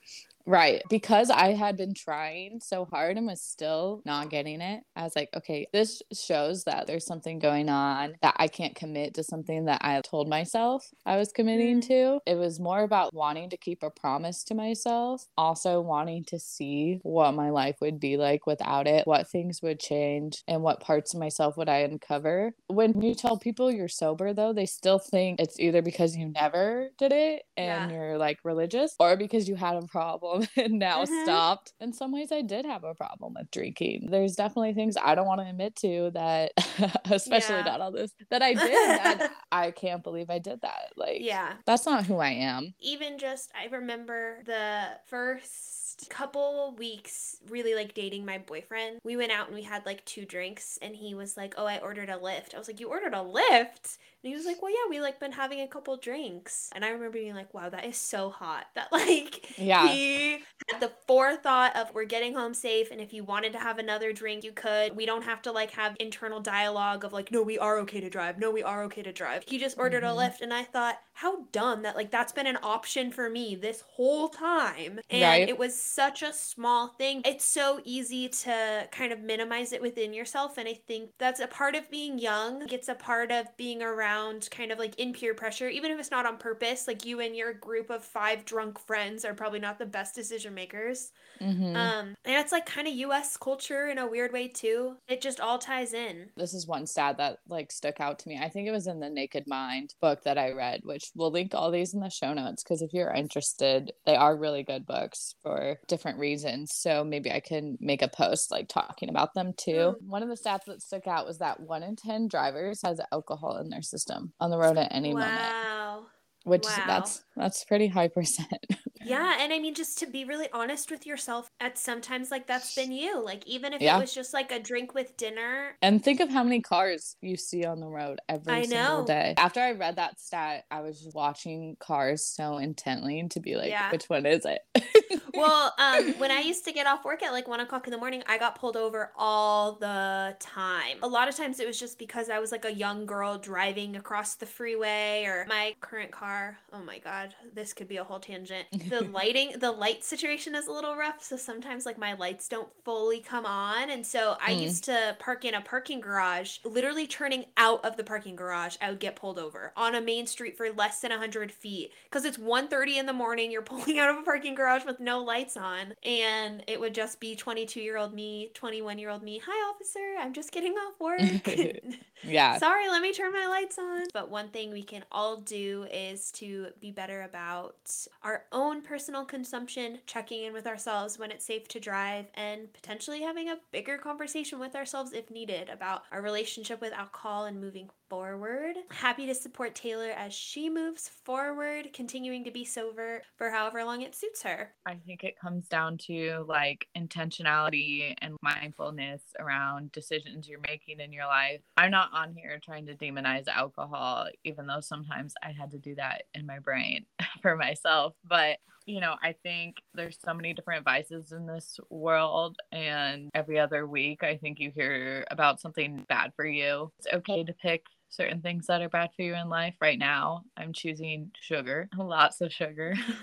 Right. 0.47 0.83
Because 0.91 1.31
I 1.31 1.53
had 1.53 1.77
been 1.77 1.95
trying 1.95 2.61
so 2.61 2.85
hard 2.85 3.17
and 3.17 3.27
was 3.27 3.41
still 3.43 4.03
not 4.05 4.29
getting 4.31 4.61
it. 4.61 4.83
I 4.97 5.05
was 5.05 5.15
like, 5.15 5.29
okay, 5.35 5.67
this 5.73 6.03
shows 6.13 6.65
that 6.65 6.87
there's 6.87 7.07
something 7.07 7.39
going 7.39 7.69
on 7.69 8.15
that 8.23 8.35
I 8.39 8.49
can't 8.49 8.75
commit 8.75 9.15
to 9.15 9.23
something 9.25 9.67
that 9.67 9.83
I 9.85 10.01
told 10.01 10.29
myself 10.29 10.85
I 11.07 11.17
was 11.17 11.31
committing 11.33 11.81
Mm. 11.81 11.87
to. 11.89 12.21
It 12.27 12.37
was 12.37 12.59
more 12.59 12.83
about 12.83 13.15
wanting 13.15 13.51
to 13.51 13.57
keep 13.57 13.83
a 13.83 13.91
promise 13.91 14.43
to 14.45 14.55
myself, 14.55 15.29
also 15.37 15.81
wanting 15.81 16.25
to 16.27 16.39
see 16.39 16.99
what 17.03 17.33
my 17.33 17.51
life 17.51 17.77
would 17.81 18.01
be 18.01 18.17
like 18.17 18.47
without 18.47 18.87
it, 18.87 19.07
what 19.07 19.29
things 19.29 19.61
would 19.63 19.79
change, 19.81 20.43
and 20.49 20.63
what 20.63 20.81
parts 20.81 21.15
of 21.15 21.21
myself 21.21 21.57
would 21.57 21.69
I 21.69 21.79
uncover. 21.79 22.53
When 22.69 23.01
you 23.01 23.15
tell 23.15 23.39
people 23.39 23.71
you're 23.71 23.89
sober, 23.89 24.33
though, 24.35 24.53
they 24.53 24.67
still 24.67 24.99
think 24.99 25.41
it's 25.41 25.61
either 25.61 25.83
because 25.83 26.17
you 26.17 26.29
never 26.29 26.91
did 26.99 27.13
it 27.13 27.43
and 27.57 27.67
Yeah. 27.67 27.91
you're 27.91 28.19
like 28.19 28.39
religious 28.45 28.95
or 28.99 29.17
because 29.17 29.49
you 29.49 29.55
had 29.57 29.77
a 29.77 29.83
problem 29.87 30.32
and 30.57 30.79
now 30.79 31.05
Mhm. 31.05 31.23
stopped. 31.25 31.73
In 31.81 31.93
some 31.93 32.13
ways, 32.13 32.31
I 32.33 32.43
did 32.43 32.65
have 32.65 32.85
a 32.85 32.95
problem 32.95 33.35
with 33.39 33.51
drinking. 33.51 34.09
There's 34.11 34.35
definitely 34.37 34.75
things 34.75 34.97
I 35.01 35.15
don't 35.15 35.27
want 35.27 35.41
to 35.41 35.47
admit 35.49 35.77
to 35.77 36.11
that, 36.15 36.53
especially 37.11 37.57
Yeah. 37.57 37.63
not 37.65 37.81
all 37.81 37.93
this, 37.93 38.13
that 38.31 38.43
I 38.43 38.55
did. 38.55 38.63
that 38.73 39.31
I 39.53 39.71
can't 39.71 40.03
believe 40.03 40.31
I 40.31 40.39
did 40.39 40.61
that. 40.63 40.93
Like, 40.97 41.19
yeah 41.21 41.55
that's 41.67 41.87
not 41.87 42.07
who 42.07 42.19
I 42.19 42.31
am. 42.31 42.75
even 42.81 43.19
just 43.19 43.51
I 43.61 43.67
remember 43.67 44.43
the 44.45 44.99
first 45.07 46.09
couple 46.09 46.75
weeks 46.79 47.37
really 47.49 47.75
like 47.75 47.95
dating 47.95 48.25
my 48.25 48.39
boyfriend. 48.39 48.99
We 49.05 49.17
went 49.17 49.31
out 49.33 49.47
and 49.47 49.55
we 49.55 49.63
had 49.63 49.85
like 49.87 50.05
two 50.05 50.25
drinks 50.25 50.79
and 50.83 50.97
he 50.97 51.15
was 51.15 51.37
like, 51.37 51.55
"Oh, 51.57 51.67
I 51.67 51.79
ordered 51.79 52.09
a 52.09 52.17
Lyft." 52.19 52.55
I 52.55 52.59
was 52.59 52.67
like, 52.69 52.81
"You 52.81 52.89
ordered 52.89 53.15
a 53.15 53.19
Lyft?" 53.19 53.99
And 54.23 54.31
he 54.31 54.37
was 54.37 54.47
like, 54.47 54.63
well, 54.63 54.71
yeah, 54.71 54.89
we 54.89 55.01
like 55.01 55.19
been 55.19 55.33
having 55.33 55.61
a 55.61 55.67
couple 55.69 55.97
drinks. 55.97 56.71
And 56.75 56.85
I 56.85 56.89
remember 56.91 57.11
being 57.19 57.35
like, 57.35 57.53
wow, 57.53 57.69
that 57.71 57.85
is 57.85 57.97
so 57.97 58.31
hot. 58.31 58.67
That 58.75 58.93
like 58.93 59.47
Yeah. 59.57 59.89
he 59.89 60.45
had 60.71 60.81
the 60.81 60.93
forethought 61.07 61.77
of 61.77 61.93
we're 61.95 62.05
getting 62.05 62.35
home 62.35 62.55
safe. 62.55 62.91
And 62.91 63.01
if 63.01 63.13
you 63.13 63.25
wanted 63.25 63.53
to 63.53 63.59
have 63.59 63.79
another 63.79 64.13
drink, 64.13 64.45
you 64.45 64.53
could. 64.53 64.97
We 64.97 65.07
don't 65.07 65.23
have 65.23 65.43
to 65.43 65.53
like 65.53 65.71
have 65.73 65.97
internal 66.01 66.41
dialogue 66.41 67.05
of 67.05 67.13
like, 67.13 67.31
no, 67.31 67.43
we 67.43 67.59
are 67.59 67.79
okay 67.81 68.01
to 68.01 68.11
drive. 68.11 68.39
No, 68.39 68.51
we 68.51 68.63
are 68.63 68.83
okay 68.85 69.03
to 69.03 69.13
drive. 69.13 69.45
He 69.47 69.59
just 69.59 69.79
ordered 69.79 70.03
Mhm. 70.03 70.11
a 70.13 70.17
Lyft. 70.17 70.41
And 70.41 70.53
I 70.53 70.65
thought, 70.65 70.99
how 71.15 71.45
dumb 71.53 71.83
that 71.83 71.97
like 71.97 72.11
that's 72.11 72.33
been 72.33 72.47
an 72.47 72.59
option 72.63 73.11
for 73.11 73.29
me 73.29 73.55
this 73.55 73.83
whole 73.83 74.29
time. 74.29 75.01
And 75.11 75.23
Right. 75.23 75.49
it 75.49 75.59
was 75.59 75.81
such 75.81 76.23
a 76.23 76.33
small 76.33 76.89
thing. 76.89 77.23
It's 77.25 77.45
so 77.45 77.81
easy 77.85 78.29
to 78.29 78.89
kind 78.91 79.13
of 79.13 79.21
minimize 79.21 79.73
it 79.73 79.83
within 79.83 80.13
yourself. 80.15 80.59
And 80.59 80.69
I 80.69 80.75
think 80.75 81.11
that's 81.19 81.41
a 81.41 81.47
part 81.47 81.75
of 81.75 81.91
being 81.91 82.19
young. 82.19 82.67
It's 82.71 82.89
a 82.89 82.95
part 82.95 83.31
of 83.31 83.55
being 83.57 83.83
around 83.83 84.49
kind 84.51 84.73
of 84.73 84.79
like 84.79 84.95
in 84.99 85.13
peer 85.13 85.35
pressure, 85.35 85.69
even 85.69 85.91
if 85.91 85.99
it's 86.01 86.11
not 86.11 86.27
on 86.27 86.39
purpose. 86.39 86.87
Like 86.89 87.05
you 87.05 87.21
and 87.21 87.37
your 87.37 87.53
group 87.53 87.91
of 87.91 88.05
five 88.05 88.45
drunk 88.45 88.79
friends 88.79 89.25
are 89.25 89.35
probably 89.35 89.61
not 89.61 89.79
the 89.79 89.87
best 89.87 90.15
decision 90.15 90.52
makers. 90.55 91.11
Mhm. 91.41 91.75
Um, 91.77 92.07
and 92.25 92.37
it's 92.37 92.53
like 92.53 92.67
kind 92.67 92.87
of 92.87 92.95
US 92.95 93.37
culture 93.37 93.89
in 93.89 93.99
a 93.99 94.07
weird 94.07 94.33
way 94.33 94.49
too. 94.49 94.97
It 95.09 95.21
just 95.21 95.41
all 95.41 95.59
ties 95.59 95.93
in. 95.93 96.31
this 96.37 96.55
is 96.55 96.67
one 96.67 96.87
stat 96.87 97.17
that 97.19 97.39
like 97.49 97.73
stuck 97.73 98.01
out 98.01 98.19
to 98.21 98.29
me. 98.29 98.39
I 98.41 98.49
think 98.49 98.69
it 98.69 98.73
was 98.73 98.87
in 98.87 99.01
the 99.01 99.11
Naked 99.11 99.45
Mind 99.47 99.95
book 100.01 100.23
that 100.25 100.39
I 100.39 100.53
read, 100.53 100.81
which 100.85 101.11
we'll 101.15 101.31
link 101.31 101.55
all 101.55 101.71
these 101.71 101.95
in 101.95 102.01
the 102.01 102.11
show 102.11 102.33
notes 102.33 102.63
because 102.63 102.83
if 102.83 102.93
you're 102.93 103.13
interested, 103.13 103.93
they 104.07 104.15
are 104.17 104.37
really 104.37 104.63
good 104.63 104.87
books 104.87 105.35
for 105.43 105.79
different 105.89 106.19
reasons. 106.19 106.71
So 106.75 107.03
maybe 107.05 107.31
I 107.33 107.41
can 107.41 107.77
make 107.81 108.03
a 108.03 108.09
post 108.09 108.51
like 108.51 108.69
talking 108.69 109.09
about 109.09 109.35
them 109.35 109.53
too. 109.57 109.97
One 110.07 110.23
of 110.23 110.29
the 110.29 110.37
stats 110.37 110.65
that 110.67 110.83
stuck 110.83 111.07
out 111.07 111.27
was 111.27 111.39
that 111.39 111.61
one 111.61 111.83
in 111.83 111.97
10 111.97 112.29
drivers 112.29 112.81
has 112.83 113.01
alcohol 113.13 113.57
in 113.59 113.69
their 113.71 113.83
system 113.83 114.33
on 114.41 114.51
the 114.51 114.59
road 114.59 114.77
at 114.77 114.93
any 114.93 115.13
moment, 115.13 115.33
wow. 115.33 116.07
which 116.45 116.65
Wow. 116.65 116.85
that's 116.87 117.23
that's 117.37 117.65
pretty 117.65 117.89
high 117.89 118.09
percent. 118.09 118.49
Yeah, 119.05 119.39
and 119.41 119.53
I 119.53 119.59
mean 119.59 119.75
just 119.75 119.99
to 119.99 120.07
be 120.07 120.25
really 120.25 120.49
honest 120.53 120.89
with 120.89 121.07
yourself, 121.07 121.51
at 121.59 121.77
sometimes 121.77 122.31
like 122.31 122.47
that's 122.47 122.73
been 122.77 122.93
you. 122.93 123.21
Like 123.21 123.45
even 123.49 123.73
if 123.73 123.81
Yeah. 123.83 123.97
it 123.99 124.01
was 124.01 124.15
just 124.15 124.33
like 124.33 124.53
a 124.53 124.61
drink 124.61 124.95
with 124.95 125.17
dinner. 125.17 125.77
And 125.83 126.03
think 126.05 126.21
of 126.21 126.29
how 126.31 126.45
many 126.45 126.61
cars 126.61 127.17
you 127.21 127.37
see 127.37 127.65
on 127.65 127.81
the 127.81 127.89
road 127.89 128.21
every 128.29 128.55
I 128.55 128.63
single 128.63 129.01
know. 129.01 129.05
day. 129.05 129.35
After 129.37 129.59
I 129.59 129.73
read 129.73 129.97
that 129.97 130.21
stat, 130.21 130.67
I 130.71 130.83
was 130.83 131.11
watching 131.15 131.77
cars 131.81 132.25
so 132.25 132.59
intently 132.59 133.27
to 133.31 133.41
be 133.41 133.57
like, 133.57 133.71
Yeah. 133.71 133.91
which 133.91 134.05
one 134.05 134.25
is 134.25 134.47
it? 134.47 134.61
Well, 135.35 135.73
um, 135.79 136.19
when 136.19 136.31
I 136.31 136.41
used 136.41 136.65
to 136.67 136.73
get 136.73 136.87
off 136.87 137.05
work 137.07 137.23
at 137.23 137.33
like 137.33 137.49
one 137.49 137.61
o'clock 137.61 137.87
in 137.87 137.91
the 137.91 137.97
morning, 137.99 138.23
I 138.27 138.37
got 138.39 138.55
pulled 138.55 138.77
over 138.77 139.13
all 139.17 139.73
the 139.77 140.37
time. 140.41 140.99
A 141.03 141.09
lot 141.09 141.27
of 141.29 141.35
times 141.37 141.59
it 141.59 141.67
was 141.67 141.79
just 141.81 141.99
because 141.99 142.29
I 142.29 142.39
was 142.39 142.53
like 142.53 142.67
a 142.67 142.73
young 142.73 143.07
girl 143.07 143.39
driving 143.39 143.97
across 143.97 144.35
the 144.35 144.45
freeway 144.47 145.25
or 145.25 145.47
my 145.49 145.75
current 145.81 146.11
car. 146.13 146.59
Oh 146.73 146.81
my 146.83 146.99
God, 146.99 147.22
this 147.55 147.73
could 147.73 147.89
be 147.89 147.97
a 147.99 148.05
whole 148.05 148.21
tangent. 148.21 148.67
The 148.93 149.03
lighting, 149.05 149.55
the 149.59 149.71
light 149.73 150.05
situation 150.05 150.55
is 150.55 150.67
a 150.67 150.73
little 150.73 150.97
rough. 150.97 151.23
So 151.23 151.37
sometimes 151.37 151.87
like 151.87 151.97
my 151.99 152.13
lights 152.15 152.47
don't 152.49 152.69
fully 152.85 153.21
come 153.21 153.47
on. 153.47 153.89
And 153.91 154.05
so 154.07 154.37
I 154.41 154.53
Mm. 154.53 154.63
used 154.63 154.85
to 154.85 155.17
park 155.19 155.45
in 155.45 155.55
a 155.55 155.61
parking 155.63 156.01
garage, 156.01 156.59
literally 156.65 157.07
turning 157.07 157.47
out 157.57 157.83
of 157.85 157.97
the 157.97 158.05
parking 158.05 158.37
garage, 158.37 158.77
I 158.83 158.91
would 158.91 158.99
get 159.01 159.17
pulled 159.17 159.39
over 159.39 159.73
on 159.77 159.95
a 159.95 160.01
main 160.01 160.27
street 160.27 160.57
for 160.57 160.71
less 160.73 161.01
than 161.01 161.11
100 161.11 161.51
feet 161.53 161.93
because 162.05 162.25
it's 162.25 162.37
1.30 162.39 162.99
in 162.99 163.07
the 163.07 163.13
morning. 163.13 163.51
You're 163.51 163.63
pulling 163.73 163.99
out 163.99 164.11
of 164.11 164.19
a 164.19 164.23
parking 164.23 164.55
garage 164.55 164.85
with 164.85 165.01
no 165.01 165.21
lights 165.23 165.57
on. 165.57 165.95
And 166.05 166.63
it 166.67 166.79
would 166.81 166.95
just 166.95 167.19
be 167.21 167.35
22 167.35 167.81
year 167.81 167.97
old 167.97 168.13
me, 168.13 168.51
21 168.55 168.99
year 168.99 169.11
old 169.11 169.23
me. 169.23 169.41
Hi, 169.47 169.71
officer. 169.71 170.17
I'm 170.21 170.33
just 170.35 170.53
getting 170.53 170.73
off 170.75 171.01
work. 171.01 171.21
yeah. 172.25 172.59
Sorry, 172.59 172.89
let 172.89 173.01
me 173.03 173.13
turn 173.13 173.33
my 173.33 173.47
lights 173.47 173.79
on. 173.79 174.05
But 174.13 174.31
one 174.31 174.49
thing 174.49 174.71
we 174.73 174.83
can 174.83 175.05
all 175.11 175.39
do 175.39 175.87
is 175.93 176.31
to 176.33 176.69
be 176.81 176.91
better 176.91 177.12
about 177.21 177.77
our 178.23 178.45
own 178.51 178.81
personal 178.81 179.27
consumption, 179.27 179.99
checking 180.07 180.45
in 180.45 180.55
with 180.55 180.67
ourselves 180.67 181.19
when 181.19 181.31
it's 181.31 181.45
safe 181.45 181.69
to 181.69 181.79
drive, 181.79 182.27
and 182.33 182.73
potentially 182.73 183.21
having 183.21 183.51
a 183.51 183.59
bigger 183.71 183.99
conversation 183.99 184.59
with 184.59 184.75
ourselves 184.75 185.13
if 185.13 185.31
needed 185.31 185.69
about 185.69 186.05
our 186.11 186.23
relationship 186.23 186.81
with 186.81 186.95
alcohol 186.95 187.45
and 187.45 187.61
moving 187.61 187.91
forward. 188.09 188.77
Happy 188.91 189.27
to 189.27 189.35
support 189.35 189.75
Taylor 189.75 190.11
as 190.11 190.35
she 190.35 190.69
moves 190.69 191.09
forward, 191.09 191.93
continuing 191.93 192.45
to 192.45 192.51
be 192.51 192.65
sober 192.65 193.23
for 193.37 193.51
however 193.51 193.85
long 193.85 194.03
it 194.03 194.15
suits 194.15 194.43
her. 194.43 194.75
I 194.85 194.97
think 195.07 195.25
it 195.25 195.39
comes 195.41 195.67
down 195.67 195.99
to 196.09 196.45
like 196.47 196.87
intentionality 196.97 198.15
and 198.19 198.37
mindfulness 198.43 199.23
around 199.39 199.93
decisions 199.93 200.49
you're 200.49 200.61
making 200.61 201.01
in 201.01 201.13
your 201.13 201.27
life. 201.27 201.61
I'm 201.77 201.91
not 201.91 202.11
on 202.13 202.35
here 202.35 202.61
trying 202.63 202.87
to 202.87 202.95
demonize 202.95 203.49
alcohol, 203.49 204.29
even 204.45 204.67
though 204.67 204.81
sometimes 204.81 205.35
I 205.43 205.53
had 205.53 205.71
to 205.71 205.79
do 205.79 205.95
that 205.95 206.25
in 206.35 206.47
my 206.47 206.59
brain 206.59 207.02
for 207.43 207.57
myself. 207.57 208.15
But 208.29 208.59
you 208.87 209.01
know, 209.01 209.15
I 209.23 209.35
think 209.45 209.77
there's 209.95 210.19
so 210.25 210.35
many 210.35 210.53
different 210.53 210.85
vices 210.85 211.31
in 211.33 211.47
this 211.47 211.79
world, 211.89 212.57
and 212.73 213.31
every 213.35 213.59
other 213.59 213.87
week, 213.87 214.25
I 214.25 214.37
think 214.37 214.59
you 214.59 214.73
hear 214.75 215.25
about 215.31 215.61
something 215.61 216.05
bad 216.09 216.33
for 216.35 216.45
you. 216.45 216.91
It's 216.99 217.07
okay 217.15 217.45
to 217.45 217.53
pick 217.53 217.85
certain 218.09 218.41
things 218.41 218.67
that 218.67 218.83
are 218.83 218.89
bad 218.89 219.11
for 219.17 219.23
you 219.23 219.35
in 219.35 219.49
life. 219.49 219.75
Right 219.81 219.99
now, 219.99 220.43
I'm 220.57 220.73
choosing 220.73 221.31
sugar, 221.41 221.89
lots 221.97 222.41
of 222.41 222.53
sugar. 222.53 222.95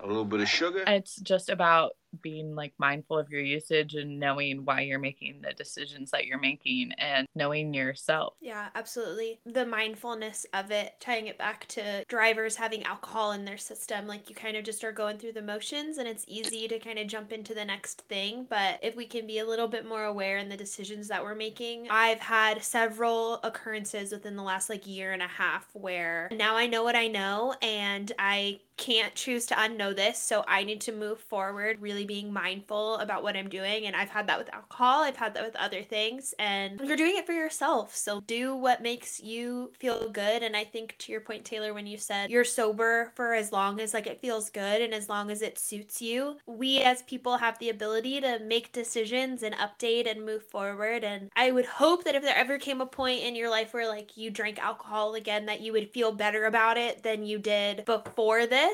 A 0.00 0.06
little 0.06 0.24
bit 0.24 0.40
of 0.40 0.48
sugar. 0.48 0.84
it's 0.86 1.16
just 1.16 1.50
about 1.50 1.92
being 2.22 2.54
like 2.54 2.72
mindful 2.78 3.18
of 3.18 3.30
your 3.30 3.40
usage 3.40 3.94
and 3.94 4.18
knowing 4.18 4.64
why 4.64 4.80
you're 4.80 4.98
making 4.98 5.40
the 5.42 5.52
decisions 5.52 6.10
that 6.10 6.26
you're 6.26 6.38
making 6.38 6.92
and 6.98 7.26
knowing 7.34 7.74
yourself. 7.74 8.34
Yeah, 8.40 8.68
absolutely. 8.74 9.40
The 9.46 9.66
mindfulness 9.66 10.46
of 10.54 10.70
it, 10.70 10.94
tying 11.00 11.26
it 11.26 11.38
back 11.38 11.66
to 11.68 12.04
drivers 12.08 12.56
having 12.56 12.82
alcohol 12.84 13.32
in 13.32 13.44
their 13.44 13.58
system, 13.58 14.06
like 14.06 14.28
you 14.28 14.34
kind 14.34 14.56
of 14.56 14.64
just 14.64 14.84
are 14.84 14.92
going 14.92 15.18
through 15.18 15.32
the 15.32 15.42
motions 15.42 15.98
and 15.98 16.08
it's 16.08 16.24
easy 16.26 16.68
to 16.68 16.78
kind 16.78 16.98
of 16.98 17.06
jump 17.06 17.32
into 17.32 17.54
the 17.54 17.64
next 17.64 18.02
thing. 18.02 18.46
But 18.48 18.78
if 18.82 18.96
we 18.96 19.06
can 19.06 19.26
be 19.26 19.38
a 19.38 19.46
little 19.46 19.68
bit 19.68 19.86
more 19.86 20.04
aware 20.04 20.38
in 20.38 20.48
the 20.48 20.56
decisions 20.56 21.08
that 21.08 21.22
we're 21.22 21.34
making, 21.34 21.88
I've 21.90 22.20
had 22.20 22.62
several 22.62 23.34
occurrences 23.42 24.12
within 24.12 24.36
the 24.36 24.42
last 24.42 24.68
like 24.68 24.86
year 24.86 25.12
and 25.12 25.22
a 25.22 25.28
half 25.28 25.68
where 25.72 26.28
now 26.32 26.56
I 26.56 26.66
know 26.66 26.82
what 26.84 26.96
I 26.96 27.08
know 27.08 27.54
and 27.62 28.10
I 28.18 28.60
can't 28.78 29.14
choose 29.14 29.44
to 29.46 29.54
unknow 29.54 29.94
this. 29.94 30.18
So 30.18 30.44
I 30.48 30.64
need 30.64 30.80
to 30.82 30.92
move 30.92 31.20
forward, 31.20 31.80
really 31.80 32.06
being 32.06 32.32
mindful 32.32 32.96
about 32.96 33.22
what 33.22 33.36
I'm 33.36 33.48
doing. 33.48 33.86
And 33.86 33.94
I've 33.94 34.08
had 34.08 34.28
that 34.28 34.38
with 34.38 34.52
alcohol, 34.54 35.02
I've 35.02 35.16
had 35.16 35.34
that 35.34 35.44
with 35.44 35.56
other 35.56 35.82
things. 35.82 36.34
And 36.38 36.80
you're 36.82 36.96
doing 36.96 37.16
it 37.16 37.26
for 37.26 37.32
yourself. 37.32 37.94
So 37.94 38.20
do 38.20 38.54
what 38.54 38.82
makes 38.82 39.20
you 39.20 39.72
feel 39.78 40.08
good. 40.08 40.42
And 40.42 40.56
I 40.56 40.64
think 40.64 40.96
to 40.98 41.12
your 41.12 41.20
point, 41.20 41.44
Taylor, 41.44 41.74
when 41.74 41.86
you 41.86 41.98
said 41.98 42.30
you're 42.30 42.44
sober 42.44 43.12
for 43.14 43.34
as 43.34 43.52
long 43.52 43.80
as 43.80 43.92
like 43.92 44.06
it 44.06 44.20
feels 44.20 44.50
good 44.50 44.80
and 44.80 44.94
as 44.94 45.08
long 45.08 45.30
as 45.30 45.42
it 45.42 45.58
suits 45.58 46.00
you, 46.00 46.36
we 46.46 46.80
as 46.80 47.02
people 47.02 47.36
have 47.36 47.58
the 47.58 47.70
ability 47.70 48.20
to 48.20 48.38
make 48.38 48.72
decisions 48.72 49.42
and 49.42 49.54
update 49.56 50.10
and 50.10 50.24
move 50.24 50.44
forward. 50.44 51.04
And 51.04 51.30
I 51.34 51.50
would 51.50 51.66
hope 51.66 52.04
that 52.04 52.14
if 52.14 52.22
there 52.22 52.36
ever 52.36 52.58
came 52.58 52.80
a 52.80 52.86
point 52.86 53.22
in 53.22 53.34
your 53.34 53.50
life 53.50 53.74
where 53.74 53.88
like 53.88 54.16
you 54.16 54.30
drank 54.30 54.58
alcohol 54.58 55.14
again, 55.14 55.46
that 55.46 55.60
you 55.60 55.72
would 55.72 55.90
feel 55.90 56.12
better 56.12 56.44
about 56.44 56.78
it 56.78 57.02
than 57.02 57.24
you 57.24 57.38
did 57.38 57.84
before 57.84 58.46
this. 58.46 58.67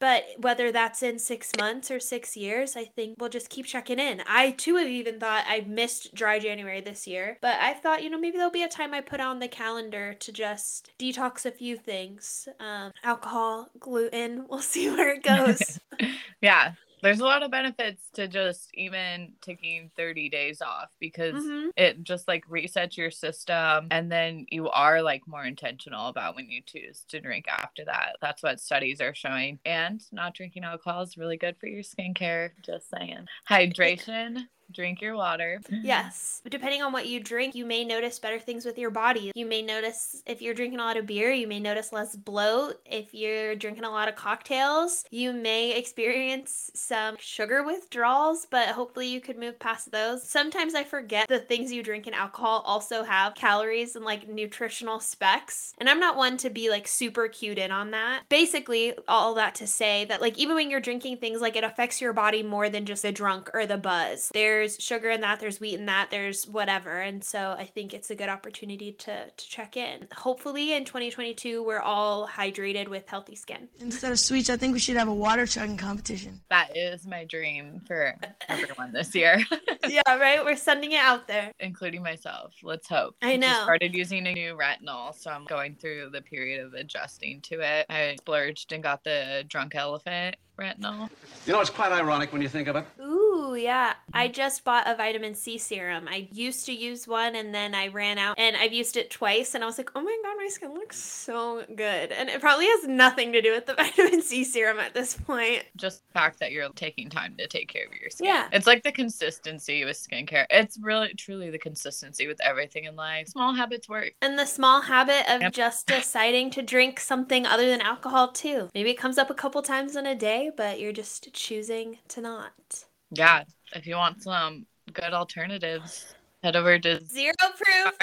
But 0.00 0.24
whether 0.38 0.70
that's 0.70 1.02
in 1.02 1.18
six 1.18 1.50
months 1.58 1.90
or 1.90 2.00
six 2.00 2.36
years, 2.36 2.76
I 2.76 2.84
think 2.84 3.16
we'll 3.18 3.30
just 3.30 3.50
keep 3.50 3.66
checking 3.66 3.98
in. 3.98 4.22
I 4.26 4.52
too 4.52 4.76
have 4.76 4.88
even 4.88 5.18
thought 5.18 5.44
I 5.48 5.64
missed 5.66 6.14
dry 6.14 6.38
January 6.38 6.80
this 6.80 7.06
year, 7.06 7.38
but 7.40 7.56
I 7.60 7.74
thought, 7.74 8.02
you 8.02 8.10
know, 8.10 8.18
maybe 8.18 8.36
there'll 8.36 8.50
be 8.50 8.62
a 8.62 8.68
time 8.68 8.94
I 8.94 9.00
put 9.00 9.20
on 9.20 9.38
the 9.38 9.48
calendar 9.48 10.14
to 10.14 10.32
just 10.32 10.92
detox 10.98 11.46
a 11.46 11.50
few 11.50 11.76
things 11.76 12.48
um, 12.60 12.92
alcohol, 13.02 13.70
gluten. 13.78 14.46
We'll 14.48 14.60
see 14.60 14.88
where 14.88 15.14
it 15.14 15.22
goes. 15.22 15.80
Yeah. 16.40 16.72
There's 17.02 17.20
a 17.20 17.24
lot 17.24 17.42
of 17.42 17.50
benefits 17.50 18.02
to 18.14 18.28
just 18.28 18.70
even 18.74 19.34
taking 19.40 19.90
30 19.96 20.28
days 20.28 20.60
off 20.62 20.88
because 20.98 21.44
Mhm. 21.44 21.70
it 21.76 22.02
just 22.02 22.26
like 22.28 22.46
resets 22.48 22.96
your 22.96 23.10
system 23.10 23.86
and 23.90 24.10
then 24.10 24.46
you 24.50 24.68
are 24.70 25.00
like 25.02 25.26
more 25.26 25.44
intentional 25.44 26.08
about 26.08 26.34
when 26.34 26.50
you 26.50 26.60
choose 26.62 27.04
to 27.08 27.20
drink 27.20 27.46
after 27.48 27.84
that. 27.84 28.16
That's 28.20 28.42
what 28.42 28.60
studies 28.60 29.00
are 29.00 29.14
showing. 29.14 29.58
And 29.64 30.02
not 30.12 30.34
drinking 30.34 30.64
alcohol 30.64 31.02
is 31.02 31.16
really 31.16 31.36
good 31.36 31.56
for 31.58 31.66
your 31.66 31.82
skincare. 31.82 32.50
Just 32.64 32.90
saying. 32.90 33.28
Hydration, 33.48 34.48
drink 34.72 35.00
your 35.00 35.16
water. 35.16 35.60
Yes. 35.70 36.42
Depending 36.48 36.82
on 36.82 36.92
what 36.92 37.06
you 37.06 37.20
drink, 37.20 37.54
you 37.54 37.64
may 37.64 37.84
notice 37.84 38.18
better 38.18 38.38
things 38.38 38.64
with 38.64 38.78
your 38.78 38.90
body. 38.90 39.32
You 39.34 39.46
may 39.46 39.62
notice 39.62 40.22
if 40.26 40.42
you're 40.42 40.54
drinking 40.54 40.80
a 40.80 40.84
lot 40.84 40.96
of 40.96 41.06
beer, 41.06 41.32
you 41.32 41.46
may 41.46 41.60
notice 41.60 41.92
less 41.92 42.16
bloat. 42.16 42.80
If 42.84 43.14
you're 43.14 43.54
drinking 43.54 43.84
a 43.84 43.90
lot 43.90 44.08
of 44.08 44.16
cocktails, 44.16 45.04
you 45.10 45.32
may 45.32 45.76
experience 45.76 46.70
some 46.74 47.16
sugar 47.18 47.62
withdrawals, 47.62 48.46
but 48.50 48.68
hopefully 48.68 49.08
you 49.08 49.20
could 49.20 49.38
move 49.38 49.58
past 49.58 49.90
those. 49.90 50.28
Sometimes 50.28 50.74
I 50.74 50.84
forget 50.84 51.28
the 51.28 51.38
things 51.38 51.72
you 51.72 51.82
drink 51.82 52.06
in 52.06 52.14
alcohol 52.14 52.62
also 52.66 53.04
have 53.04 53.34
calories 53.34 53.96
and 53.96 54.04
like 54.04 54.28
nutritional 54.28 55.00
specs. 55.00 55.74
And 55.78 55.88
I'm 55.88 56.00
not 56.00 56.16
one 56.16 56.36
to 56.38 56.50
be 56.50 56.70
like 56.70 56.88
super 56.88 57.28
cued 57.28 57.58
in 57.58 57.70
on 57.70 57.90
that. 57.92 58.22
Basically, 58.28 58.94
all 59.06 59.34
that 59.34 59.54
to 59.56 59.66
say 59.66 60.04
that 60.06 60.20
like 60.20 60.36
even 60.38 60.54
when 60.54 60.70
you're 60.70 60.80
drinking 60.80 61.18
things 61.18 61.40
like 61.40 61.56
it 61.56 61.64
affects 61.64 62.00
your 62.00 62.12
body 62.12 62.42
more 62.42 62.68
than 62.68 62.84
just 62.84 63.02
the 63.02 63.12
drunk 63.12 63.50
or 63.54 63.66
the 63.66 63.78
buzz. 63.78 64.30
There's 64.34 64.57
there's 64.58 64.76
sugar 64.80 65.10
in 65.10 65.20
that, 65.20 65.38
there's 65.38 65.60
wheat 65.60 65.78
in 65.78 65.86
that, 65.86 66.10
there's 66.10 66.46
whatever. 66.46 67.00
And 67.00 67.22
so 67.22 67.54
I 67.56 67.64
think 67.64 67.94
it's 67.94 68.10
a 68.10 68.16
good 68.16 68.28
opportunity 68.28 68.92
to 68.92 69.30
to 69.30 69.48
check 69.48 69.76
in. 69.76 70.08
Hopefully 70.16 70.72
in 70.72 70.84
2022 70.84 71.62
we're 71.62 71.78
all 71.78 72.26
hydrated 72.26 72.88
with 72.88 73.08
healthy 73.08 73.36
skin. 73.36 73.68
Instead 73.80 74.10
of 74.10 74.18
sweets, 74.18 74.50
I 74.50 74.56
think 74.56 74.72
we 74.72 74.80
should 74.80 74.96
have 74.96 75.06
a 75.08 75.14
water 75.14 75.46
chugging 75.46 75.76
competition. 75.76 76.40
That 76.50 76.76
is 76.76 77.06
my 77.06 77.24
dream 77.24 77.82
for 77.86 78.16
everyone 78.48 78.92
this 78.92 79.14
year, 79.14 79.44
yeah, 79.88 80.02
right? 80.08 80.44
We're 80.44 80.56
sending 80.56 80.92
it 80.92 81.00
out 81.00 81.28
there. 81.28 81.52
including 81.60 82.02
myself. 82.02 82.54
Let's 82.62 82.88
hope. 82.88 83.14
I 83.22 83.36
just 83.36 83.40
know. 83.40 83.62
started 83.62 83.94
using 83.94 84.26
a 84.26 84.32
new 84.32 84.56
retinol, 84.56 85.14
so 85.14 85.30
I'm 85.30 85.44
going 85.44 85.76
through 85.76 86.10
the 86.10 86.22
period 86.22 86.64
of 86.64 86.74
adjusting 86.74 87.40
to 87.42 87.60
it. 87.60 87.86
I 87.88 88.16
splurged 88.18 88.72
and 88.72 88.82
got 88.82 89.04
the 89.04 89.44
Drunk 89.46 89.76
Elephant 89.76 90.36
retinol. 90.58 91.08
You 91.46 91.52
know, 91.52 91.60
it's 91.60 91.70
quite 91.70 91.92
ironic 91.92 92.32
when 92.32 92.42
you 92.42 92.48
think 92.48 92.68
of 92.68 92.76
it. 92.76 92.84
Ooh, 93.00 93.27
yeah. 93.54 93.94
I 94.12 94.28
just 94.28 94.64
bought 94.64 94.88
a 94.88 94.94
vitamin 94.94 95.34
C 95.34 95.58
serum. 95.58 96.08
I 96.08 96.28
used 96.32 96.66
to 96.66 96.72
use 96.72 97.06
one 97.06 97.34
and 97.34 97.54
then 97.54 97.74
I 97.74 97.88
ran 97.88 98.18
out 98.18 98.38
and 98.38 98.56
I've 98.56 98.72
used 98.72 98.96
it 98.96 99.10
twice 99.10 99.54
and 99.54 99.62
I 99.62 99.66
was 99.66 99.78
like, 99.78 99.90
oh 99.94 100.00
my 100.00 100.16
god, 100.22 100.36
my 100.36 100.48
skin 100.48 100.74
looks 100.74 100.96
so 100.96 101.64
good. 101.74 102.12
And 102.12 102.28
it 102.28 102.40
probably 102.40 102.66
has 102.66 102.86
nothing 102.86 103.32
to 103.32 103.42
do 103.42 103.52
with 103.52 103.66
the 103.66 103.74
vitamin 103.76 104.22
C 104.22 104.44
serum 104.44 104.78
at 104.78 104.94
this 104.94 105.14
point. 105.14 105.64
Just 105.76 106.06
the 106.06 106.12
fact 106.12 106.40
that 106.40 106.52
you're 106.52 106.68
taking 106.70 107.08
time 107.08 107.34
to 107.38 107.46
take 107.46 107.68
care 107.68 107.86
of 107.86 107.92
your 108.00 108.10
skin. 108.10 108.26
Yeah. 108.26 108.48
It's 108.52 108.66
like 108.66 108.82
the 108.82 108.92
consistency 108.92 109.84
with 109.84 109.96
skincare. 109.96 110.46
It's 110.50 110.78
really 110.78 111.14
truly 111.14 111.50
the 111.50 111.58
consistency 111.58 112.26
with 112.26 112.40
everything 112.42 112.84
in 112.84 112.96
life. 112.96 113.28
Small 113.28 113.54
habits 113.54 113.88
work. 113.88 114.12
And 114.22 114.38
the 114.38 114.46
small 114.46 114.82
habit 114.82 115.24
of 115.28 115.52
just 115.52 115.86
deciding 115.88 116.50
to 116.50 116.62
drink 116.62 117.00
something 117.00 117.46
other 117.46 117.66
than 117.66 117.80
alcohol 117.80 118.32
too. 118.32 118.68
Maybe 118.74 118.90
it 118.90 118.98
comes 118.98 119.18
up 119.18 119.30
a 119.30 119.34
couple 119.34 119.62
times 119.62 119.96
in 119.96 120.06
a 120.06 120.14
day, 120.14 120.50
but 120.56 120.80
you're 120.80 120.92
just 120.92 121.32
choosing 121.32 121.98
to 122.08 122.20
not. 122.20 122.84
Yeah. 123.10 123.44
If 123.74 123.86
you 123.86 123.96
want 123.96 124.22
some 124.22 124.66
good 124.92 125.12
alternatives, 125.12 126.14
head 126.42 126.56
over 126.56 126.78
to 126.78 127.04
Zero 127.04 127.34
proof. 127.40 127.98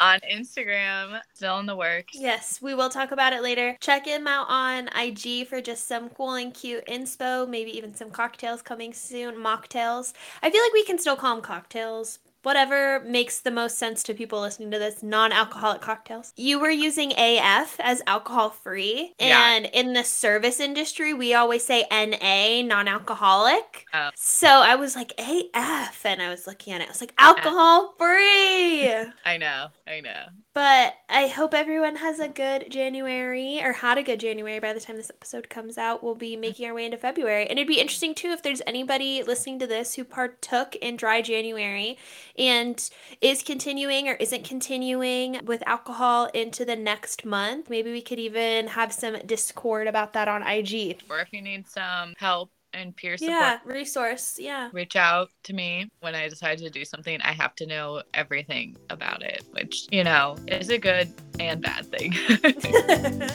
on 0.00 0.20
Instagram. 0.30 1.20
Still 1.34 1.58
in 1.58 1.66
the 1.66 1.76
works. 1.76 2.12
Yes, 2.14 2.60
we 2.60 2.74
will 2.74 2.88
talk 2.88 3.10
about 3.12 3.32
it 3.32 3.42
later. 3.42 3.76
Check 3.80 4.06
him 4.06 4.26
out 4.26 4.46
on 4.48 4.88
IG 4.96 5.46
for 5.48 5.60
just 5.60 5.86
some 5.86 6.08
cool 6.10 6.34
and 6.34 6.52
cute 6.52 6.84
inspo, 6.86 7.48
maybe 7.48 7.76
even 7.76 7.94
some 7.94 8.10
cocktails 8.10 8.62
coming 8.62 8.92
soon, 8.92 9.36
mocktails. 9.36 10.12
I 10.42 10.50
feel 10.50 10.62
like 10.62 10.72
we 10.72 10.84
can 10.84 10.98
still 10.98 11.16
call 11.16 11.34
them 11.36 11.42
cocktails. 11.44 12.18
Whatever 12.48 13.00
makes 13.00 13.40
the 13.40 13.50
most 13.50 13.76
sense 13.76 14.02
to 14.04 14.14
people 14.14 14.40
listening 14.40 14.70
to 14.70 14.78
this, 14.78 15.02
non 15.02 15.32
alcoholic 15.32 15.82
cocktails. 15.82 16.32
You 16.34 16.58
were 16.58 16.70
using 16.70 17.12
AF 17.12 17.78
as 17.78 18.00
alcohol 18.06 18.48
free. 18.48 19.12
Yeah. 19.20 19.52
And 19.52 19.66
in 19.66 19.92
the 19.92 20.02
service 20.02 20.58
industry, 20.58 21.12
we 21.12 21.34
always 21.34 21.62
say 21.62 21.84
NA, 21.90 22.66
non 22.66 22.88
alcoholic. 22.88 23.84
Oh. 23.92 24.08
So 24.14 24.48
I 24.48 24.76
was 24.76 24.96
like, 24.96 25.12
AF. 25.18 26.06
And 26.06 26.22
I 26.22 26.30
was 26.30 26.46
looking 26.46 26.72
at 26.72 26.80
it. 26.80 26.84
I 26.84 26.88
was 26.88 27.02
like, 27.02 27.12
alcohol 27.18 27.92
free. 27.98 28.88
I 29.26 29.36
know. 29.38 29.66
I 29.86 30.00
know. 30.00 30.24
But 30.58 30.96
I 31.08 31.28
hope 31.28 31.54
everyone 31.54 31.94
has 31.94 32.18
a 32.18 32.26
good 32.26 32.68
January 32.68 33.62
or 33.62 33.74
had 33.74 33.96
a 33.96 34.02
good 34.02 34.18
January 34.18 34.58
by 34.58 34.72
the 34.72 34.80
time 34.80 34.96
this 34.96 35.08
episode 35.08 35.48
comes 35.48 35.78
out. 35.78 36.02
We'll 36.02 36.16
be 36.16 36.34
making 36.34 36.66
our 36.66 36.74
way 36.74 36.84
into 36.84 36.96
February. 36.96 37.46
And 37.48 37.60
it'd 37.60 37.68
be 37.68 37.78
interesting 37.78 38.12
too 38.12 38.30
if 38.30 38.42
there's 38.42 38.60
anybody 38.66 39.22
listening 39.22 39.60
to 39.60 39.68
this 39.68 39.94
who 39.94 40.02
partook 40.02 40.74
in 40.74 40.96
dry 40.96 41.22
January 41.22 41.96
and 42.36 42.90
is 43.20 43.44
continuing 43.44 44.08
or 44.08 44.14
isn't 44.14 44.42
continuing 44.42 45.38
with 45.44 45.62
alcohol 45.64 46.24
into 46.34 46.64
the 46.64 46.74
next 46.74 47.24
month. 47.24 47.70
Maybe 47.70 47.92
we 47.92 48.02
could 48.02 48.18
even 48.18 48.66
have 48.66 48.92
some 48.92 49.16
discord 49.24 49.86
about 49.86 50.12
that 50.14 50.26
on 50.26 50.42
IG. 50.42 51.00
Or 51.08 51.20
if 51.20 51.32
you 51.32 51.40
need 51.40 51.68
some 51.68 52.14
help 52.18 52.50
and 52.74 52.94
peer 52.94 53.16
support, 53.16 53.36
Yeah, 53.38 53.58
resource. 53.64 54.36
Yeah. 54.38 54.68
reach 54.72 54.94
out 54.96 55.30
to 55.44 55.52
me 55.52 55.90
when 56.00 56.14
I 56.14 56.28
decide 56.28 56.58
to 56.58 56.70
do 56.70 56.84
something. 56.84 57.20
I 57.22 57.32
have 57.32 57.54
to 57.56 57.66
know 57.66 58.02
everything 58.14 58.76
about 58.90 59.22
it, 59.22 59.44
which, 59.52 59.86
you 59.90 60.04
know, 60.04 60.36
is 60.46 60.68
a 60.70 60.78
good 60.78 61.12
and 61.40 61.60
bad 61.62 61.86
thing. 61.86 62.12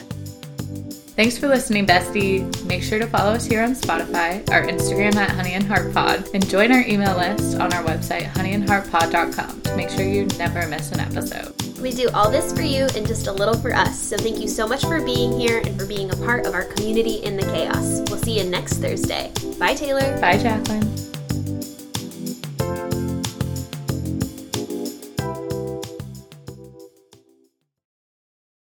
Thanks 1.16 1.38
for 1.38 1.46
listening, 1.46 1.86
bestie. 1.86 2.42
Make 2.64 2.82
sure 2.82 2.98
to 2.98 3.06
follow 3.06 3.32
us 3.32 3.44
here 3.46 3.62
on 3.62 3.70
Spotify, 3.74 4.48
our 4.50 4.62
Instagram 4.62 5.14
at 5.14 5.30
Honey 5.30 5.52
and 5.52 5.64
Heart 5.64 5.94
Pod, 5.94 6.28
and 6.34 6.44
join 6.48 6.72
our 6.72 6.80
email 6.86 7.16
list 7.16 7.54
on 7.60 7.72
our 7.72 7.84
website, 7.84 8.24
honeyandheartpod.com, 8.32 9.60
to 9.62 9.76
make 9.76 9.90
sure 9.90 10.04
you 10.04 10.26
never 10.38 10.66
miss 10.66 10.90
an 10.90 10.98
episode. 10.98 11.54
We 11.84 11.92
do 11.92 12.08
all 12.14 12.30
this 12.30 12.50
for 12.50 12.62
you 12.62 12.86
and 12.96 13.06
just 13.06 13.26
a 13.26 13.32
little 13.32 13.52
for 13.52 13.74
us. 13.74 14.00
So 14.00 14.16
thank 14.16 14.40
you 14.40 14.48
so 14.48 14.66
much 14.66 14.86
for 14.86 15.02
being 15.02 15.38
here 15.38 15.58
and 15.58 15.78
for 15.78 15.84
being 15.84 16.10
a 16.10 16.16
part 16.16 16.46
of 16.46 16.54
our 16.54 16.64
community 16.64 17.16
in 17.16 17.36
the 17.36 17.42
chaos. 17.42 18.00
We'll 18.08 18.18
see 18.20 18.38
you 18.38 18.44
next 18.48 18.78
Thursday. 18.78 19.30
Bye, 19.58 19.74
Taylor. 19.74 20.18
Bye, 20.18 20.38
Jacqueline. 20.38 21.13